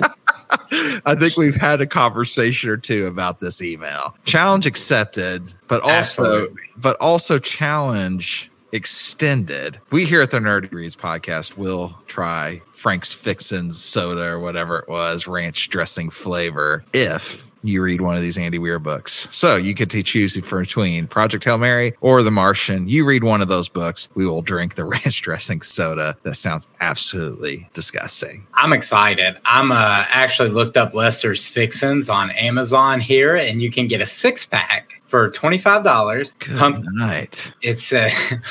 I 0.50 1.14
think 1.14 1.36
we've 1.36 1.56
had 1.56 1.80
a 1.80 1.86
conversation 1.86 2.70
or 2.70 2.76
two 2.76 3.06
about 3.06 3.40
this 3.40 3.62
email. 3.62 4.16
Challenge 4.24 4.66
accepted, 4.66 5.52
but 5.66 5.82
also 5.82 6.22
Absolutely. 6.22 6.62
but 6.76 6.96
also 7.00 7.38
challenge 7.38 8.50
extended. 8.72 9.78
We 9.90 10.04
here 10.04 10.20
at 10.20 10.30
the 10.30 10.38
Nerdy 10.38 10.70
Reads 10.70 10.96
podcast 10.96 11.56
will 11.56 11.98
try 12.06 12.60
Frank's 12.68 13.14
Fixins 13.14 13.78
soda 13.78 14.24
or 14.24 14.38
whatever 14.38 14.78
it 14.78 14.88
was, 14.88 15.26
ranch 15.26 15.68
dressing 15.70 16.10
flavor, 16.10 16.84
if 16.92 17.47
you 17.62 17.82
read 17.82 18.00
one 18.00 18.16
of 18.16 18.22
these 18.22 18.38
Andy 18.38 18.58
Weir 18.58 18.78
books. 18.78 19.28
So 19.30 19.56
you 19.56 19.74
get 19.74 19.90
to 19.90 20.02
choose 20.02 20.36
between 20.38 21.06
Project 21.06 21.44
Hail 21.44 21.58
Mary 21.58 21.92
or 22.00 22.22
The 22.22 22.30
Martian. 22.30 22.88
You 22.88 23.04
read 23.04 23.24
one 23.24 23.40
of 23.40 23.48
those 23.48 23.68
books, 23.68 24.08
we 24.14 24.26
will 24.26 24.42
drink 24.42 24.74
the 24.74 24.84
ranch 24.86 25.22
dressing 25.22 25.60
soda. 25.60 26.16
That 26.22 26.34
sounds 26.34 26.68
absolutely 26.80 27.68
disgusting. 27.72 28.46
I'm 28.54 28.72
excited. 28.72 29.36
I'm 29.44 29.72
uh, 29.72 30.04
actually 30.08 30.50
looked 30.50 30.76
up 30.76 30.94
Lester's 30.94 31.46
Fixins 31.46 32.08
on 32.08 32.30
Amazon 32.32 33.00
here, 33.00 33.36
and 33.36 33.60
you 33.62 33.70
can 33.70 33.88
get 33.88 34.00
a 34.00 34.06
six 34.06 34.46
pack 34.46 35.00
for 35.06 35.30
$25. 35.30 36.38
Good 36.38 36.58
Pump, 36.58 36.78
night. 36.98 37.54
it's 37.62 37.92
uh, 37.92 38.10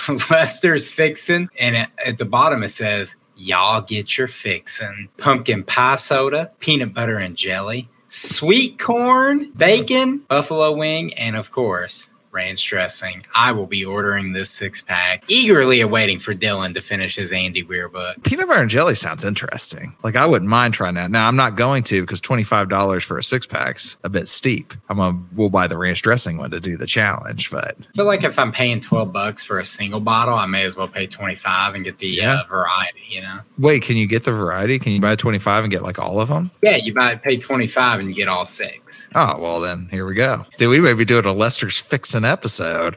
Lester's 0.30 0.90
Fixin, 0.90 1.50
and 1.60 1.76
it, 1.76 1.90
at 2.06 2.18
the 2.18 2.26
bottom 2.26 2.64
it 2.64 2.70
says, 2.70 3.16
Y'all 3.40 3.82
get 3.82 4.18
your 4.18 4.28
fixin'. 4.28 5.10
Pumpkin 5.18 5.64
pie 5.64 5.96
soda, 5.98 6.52
peanut 6.60 6.96
butter 6.96 7.20
and 7.20 7.36
jelly, 7.36 7.88
sweet 8.18 8.80
corn, 8.80 9.52
bacon, 9.52 10.20
buffalo 10.28 10.72
wing, 10.76 11.14
and 11.14 11.36
of 11.36 11.52
course, 11.52 12.12
ranch 12.32 12.66
dressing. 12.68 13.26
I 13.36 13.52
will 13.52 13.66
be 13.68 13.84
ordering 13.86 14.34
this 14.34 14.50
six 14.50 14.82
pack, 14.82 15.24
eagerly 15.30 15.82
awaiting 15.82 16.20
for 16.20 16.34
Dylan 16.36 16.74
to 16.76 16.82
finish 16.82 17.16
his 17.16 17.32
Andy 17.32 17.64
Weir 17.64 17.90
book. 17.90 18.24
Peanut 18.24 18.48
butter 18.48 18.62
and 18.62 18.70
jelly 18.70 18.96
sounds 18.96 19.24
interesting. 19.24 19.96
Like 20.04 20.16
I 20.16 20.26
wouldn't 20.26 20.50
mind 20.50 20.74
trying 20.74 20.96
that. 20.96 21.12
Now 21.12 21.28
I'm 21.28 21.36
not 21.36 21.56
going 21.56 21.84
to 21.84 22.02
because 22.02 22.22
twenty 22.22 22.44
five 22.44 22.70
dollars 22.70 23.04
for 23.04 23.18
a 23.18 23.24
six 23.24 23.46
pack's 23.48 23.98
a 24.04 24.10
bit 24.10 24.28
steep. 24.28 24.74
I'm 24.90 24.98
gonna 24.98 25.20
we'll 25.36 25.50
buy 25.50 25.68
the 25.68 25.78
ranch 25.78 26.02
dressing 26.02 26.38
one 26.38 26.52
to 26.52 26.60
do 26.60 26.78
the 26.78 26.86
challenge. 26.88 27.52
But 27.52 27.76
I 27.80 27.84
feel 27.96 28.06
like 28.06 28.24
if 28.24 28.38
I'm 28.40 28.52
paying 28.52 28.80
12 28.82 29.12
bucks 29.12 29.44
for 29.44 29.60
a 29.60 29.66
single 29.66 30.00
bottle, 30.00 30.36
I 30.36 30.46
may 30.46 30.64
as 30.64 30.76
well 30.76 30.88
pay 30.88 31.08
25 31.08 31.76
and 31.76 31.84
get 31.84 31.98
the 32.00 32.08
Yeah. 32.08 32.42
uh, 32.42 32.44
variety, 32.48 33.02
you 33.10 33.22
know? 33.22 33.40
wait, 33.58 33.82
can 33.84 33.98
you 33.98 34.08
get 34.08 34.24
the 34.24 34.32
variety? 34.32 34.80
Can 34.80 34.92
you 34.94 35.02
buy 35.02 35.16
twenty 35.16 35.40
five 35.40 35.64
and 35.64 35.72
get 35.72 35.82
like 35.84 36.00
all 36.00 36.20
of 36.20 36.30
them? 36.30 36.52
Yeah, 36.62 36.76
you 36.76 36.94
buy 36.94 37.16
pay 37.16 37.38
25 37.38 38.00
and 38.00 38.10
you 38.10 38.16
get 38.16 38.28
all 38.28 38.46
six. 38.48 39.10
Oh 39.16 39.40
well, 39.40 39.60
then 39.62 39.88
here 39.92 40.06
we 40.06 40.14
go. 40.14 40.46
Dude, 40.58 40.70
we 40.70 40.80
may 40.80 40.94
be 40.94 41.06
doing 41.06 41.26
a 41.26 41.34
Lester's 41.34 41.80
fixing 41.80 42.17
episode. 42.26 42.96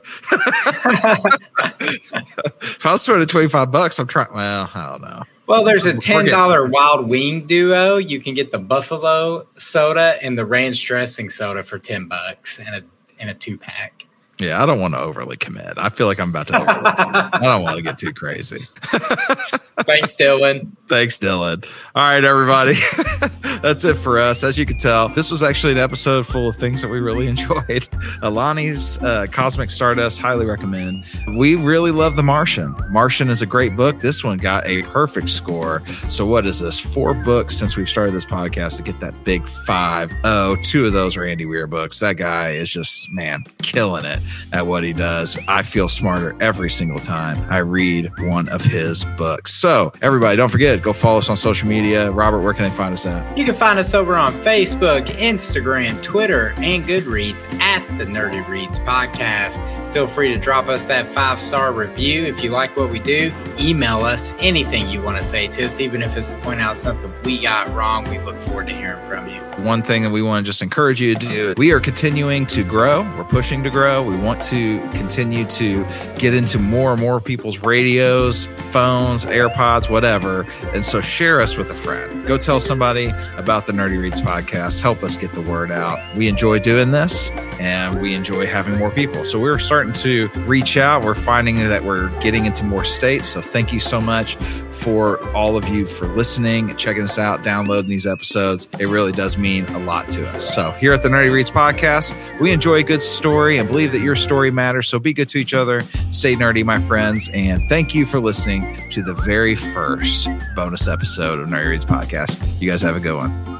if 2.61 2.87
I 2.87 2.93
was 2.93 3.05
throwing 3.05 3.27
twenty 3.27 3.49
five 3.49 3.71
bucks, 3.71 3.99
I'm 3.99 4.07
trying. 4.07 4.33
Well, 4.35 4.71
I 4.75 4.91
don't 4.91 5.03
know. 5.03 5.23
Well, 5.47 5.65
there's 5.65 5.87
a 5.87 5.97
ten 5.99 6.27
dollar 6.27 6.67
wild 6.67 7.09
wing 7.09 7.47
duo. 7.47 7.97
You 7.97 8.21
can 8.21 8.35
get 8.35 8.53
the 8.53 8.59
buffalo 8.59 9.47
soda 9.57 10.17
and 10.23 10.39
the 10.39 10.45
ranch 10.45 10.85
dressing 10.85 11.29
soda 11.29 11.65
for 11.65 11.79
ten 11.79 12.07
bucks 12.07 12.59
and 12.59 12.69
a 12.75 12.83
in 13.21 13.29
a 13.29 13.35
two 13.35 13.59
pack. 13.59 14.07
Yeah, 14.39 14.63
I 14.63 14.67
don't 14.67 14.81
want 14.81 14.95
to 14.95 15.01
overly 15.01 15.37
commit. 15.37 15.75
I 15.77 15.91
feel 15.91 16.07
like 16.07 16.19
I'm 16.19 16.31
about 16.31 16.47
to. 16.49 16.57
Overly 16.57 16.93
commit. 16.97 17.35
I 17.35 17.41
don't 17.43 17.63
want 17.63 17.77
to 17.77 17.83
get 17.83 17.99
too 17.99 18.13
crazy. 18.15 18.61
Thanks, 19.81 20.17
Dylan. 20.17 20.77
Thanks, 20.87 21.19
Dylan. 21.19 21.65
All 21.95 22.03
right, 22.03 22.23
everybody. 22.25 22.75
That's 23.63 23.85
it 23.85 23.95
for 23.97 24.19
us. 24.19 24.43
As 24.45 24.59
you 24.59 24.67
can 24.67 24.77
tell, 24.77 25.09
this 25.09 25.31
was 25.31 25.43
actually 25.43 25.73
an 25.73 25.79
episode 25.79 26.27
full 26.27 26.49
of 26.49 26.57
things 26.57 26.83
that 26.83 26.89
we 26.89 27.01
really 27.01 27.27
enjoyed. 27.29 27.87
Alani's 28.23 29.03
uh, 29.03 29.27
Cosmic 29.31 29.71
Stardust, 29.71 30.19
highly 30.19 30.47
recommend. 30.47 31.05
We 31.39 31.57
really 31.57 31.91
love 31.91 32.17
The 32.17 32.23
Martian. 32.23 32.75
Martian 32.91 33.29
is 33.31 33.41
a 33.43 33.47
great 33.47 33.77
book. 33.77 34.01
This 34.01 34.23
one 34.25 34.39
got 34.39 34.67
a 34.67 34.83
perfect 34.83 35.29
score. 35.31 35.87
So, 36.09 36.27
what 36.27 36.47
is 36.47 36.61
this? 36.61 36.79
Four 36.81 37.15
books 37.15 37.57
since 37.57 37.77
we've 37.77 37.89
started 37.89 38.15
this 38.15 38.27
podcast 38.27 38.77
to 38.79 38.83
get 38.83 39.01
that 39.01 39.25
big 39.25 39.47
five. 39.47 40.13
Oh, 40.25 40.57
two 40.63 40.87
of 40.87 40.93
those 40.93 41.17
are 41.17 41.25
Andy 41.25 41.47
Weir 41.47 41.67
books. 41.67 42.01
That 42.01 42.17
guy 42.17 42.51
is 42.53 42.71
just, 42.71 43.13
man, 43.13 43.45
killing 43.63 44.05
it 44.05 44.21
at 44.53 44.67
what 44.67 44.85
he 44.85 44.93
does. 44.93 45.39
I 45.49 45.63
feel 45.63 45.89
smarter 45.89 46.37
every 46.41 46.71
single 46.71 47.01
time 47.01 47.47
I 47.51 47.59
read 47.59 48.11
one 48.21 48.49
of 48.49 48.63
his 48.65 49.05
books. 49.17 49.53
So, 49.61 49.93
everybody, 50.01 50.39
don't 50.39 50.49
forget, 50.49 50.81
go 50.81 50.95
follow 50.95 51.19
us 51.19 51.29
on 51.29 51.37
social 51.37 51.69
media. 51.69 52.11
Robert, 52.13 52.41
where 52.41 52.55
can 52.55 52.65
they 52.65 52.71
find 52.71 52.95
us 52.95 53.05
at? 53.05 53.37
You 53.37 53.45
can 53.45 53.55
find 53.55 53.79
us 53.79 53.93
over 53.93 54.17
on 54.17 54.33
Facebook, 54.33 55.05
Instagram, 55.09 56.03
Twitter, 56.03 56.55
and 56.57 56.83
Goodreads 56.85 57.45
at 57.61 57.87
the 57.99 58.07
Nerdy 58.07 58.49
Reads 58.49 58.81
Podcast. 58.81 59.59
Feel 59.93 60.07
free 60.07 60.33
to 60.33 60.39
drop 60.39 60.69
us 60.69 60.87
that 60.87 61.05
five 61.05 61.41
star 61.41 61.73
review. 61.73 62.25
If 62.25 62.45
you 62.45 62.51
like 62.51 62.77
what 62.77 62.91
we 62.91 63.01
do, 63.01 63.35
email 63.59 64.05
us 64.05 64.33
anything 64.39 64.89
you 64.89 65.03
want 65.03 65.17
to 65.17 65.23
say 65.23 65.49
to 65.49 65.65
us, 65.65 65.81
even 65.81 66.01
if 66.01 66.17
it's 66.17 66.33
to 66.33 66.39
point 66.39 66.61
out 66.61 66.77
something 66.77 67.13
we 67.25 67.41
got 67.41 67.75
wrong. 67.75 68.09
We 68.09 68.21
look 68.21 68.41
forward 68.41 68.69
to 68.69 68.73
hearing 68.73 69.05
from 69.09 69.29
you. 69.29 69.41
One 69.65 69.83
thing 69.83 70.03
that 70.05 70.11
we 70.11 70.23
want 70.23 70.47
to 70.47 70.49
just 70.49 70.63
encourage 70.63 71.01
you 71.01 71.15
to 71.15 71.21
do 71.21 71.55
we 71.57 71.73
are 71.73 71.81
continuing 71.81 72.47
to 72.47 72.63
grow. 72.63 73.03
We're 73.19 73.25
pushing 73.25 73.65
to 73.65 73.71
grow. 73.71 74.03
We 74.03 74.17
want 74.17 74.41
to 74.43 74.79
continue 74.91 75.45
to 75.47 75.85
get 76.17 76.35
into 76.35 76.59
more 76.59 76.93
and 76.93 77.01
more 77.01 77.21
people's 77.21 77.65
radios, 77.65 78.47
phones, 78.71 79.27
AirPods, 79.51 79.91
whatever. 79.91 80.47
And 80.75 80.85
so 80.85 81.01
share 81.01 81.41
us 81.41 81.57
with 81.57 81.71
a 81.71 81.75
friend. 81.75 82.27
Go 82.27 82.37
tell 82.39 82.61
somebody 82.61 83.13
about 83.37 83.67
the 83.67 83.73
Nerdy 83.73 84.01
Reads 84.01 84.21
podcast. 84.21 84.81
Help 84.81 85.03
us 85.03 85.17
get 85.17 85.35
the 85.35 85.43
word 85.43 85.71
out. 85.71 85.99
We 86.17 86.29
enjoy 86.29 86.59
doing 86.59 86.91
this 86.91 87.31
and 87.61 88.01
we 88.01 88.15
enjoy 88.15 88.47
having 88.47 88.79
more 88.79 88.91
people. 88.91 89.25
So 89.25 89.39
we're 89.39 89.59
starting 89.59 89.93
to 89.95 90.29
reach 90.47 90.77
out. 90.77 91.05
We're 91.05 91.15
finding 91.15 91.57
that 91.57 91.85
we're 91.85 92.09
getting 92.21 92.47
into 92.47 92.65
more 92.65 92.85
states. 92.85 93.29
So 93.29 93.41
thank 93.41 93.73
you 93.73 93.81
so 93.81 94.01
much 94.01 94.37
for 94.71 95.23
all 95.35 95.57
of 95.57 95.69
you 95.69 95.85
for 95.85 96.07
listening, 96.09 96.75
checking 96.77 97.03
us 97.03 97.19
out, 97.19 97.43
downloading 97.43 97.91
these 97.91 98.07
episodes. 98.07 98.69
It 98.79 98.87
really 98.87 99.13
does 99.13 99.37
mean 99.37 99.67
a 99.67 99.79
lot 99.79 100.09
to 100.11 100.27
us. 100.31 100.55
So 100.55 100.73
here 100.73 100.93
at 100.93 101.03
the 101.03 101.09
Nerdy 101.09 101.33
Reads 101.33 101.51
podcast, 101.51 102.15
we 102.41 102.53
enjoy 102.53 102.77
a 102.77 102.83
good 102.83 103.03
story 103.03 103.59
and 103.59 103.69
believe 103.69 103.93
that 103.93 104.01
your 104.01 104.17
story 104.17 104.51
matters. 104.51 104.89
So 104.89 104.99
be 104.99 105.13
good 105.13 105.29
to 105.31 105.39
each 105.39 105.55
other. 105.55 105.83
Stay 106.11 106.35
nerdy, 106.35 106.65
my 106.65 106.79
friends. 106.79 107.29
And 107.35 107.63
thank 107.65 107.95
you 107.95 108.07
for 108.07 108.21
listening 108.21 108.89
to 108.91 109.03
the 109.03 109.15
very 109.41 109.55
first 109.55 110.29
bonus 110.55 110.87
episode 110.87 111.41
of 111.41 111.49
Nerdy 111.49 111.71
Reads 111.71 111.87
podcast. 111.87 112.37
You 112.61 112.69
guys 112.69 112.83
have 112.83 112.95
a 112.95 113.01
good 113.01 113.17
one. 113.17 113.60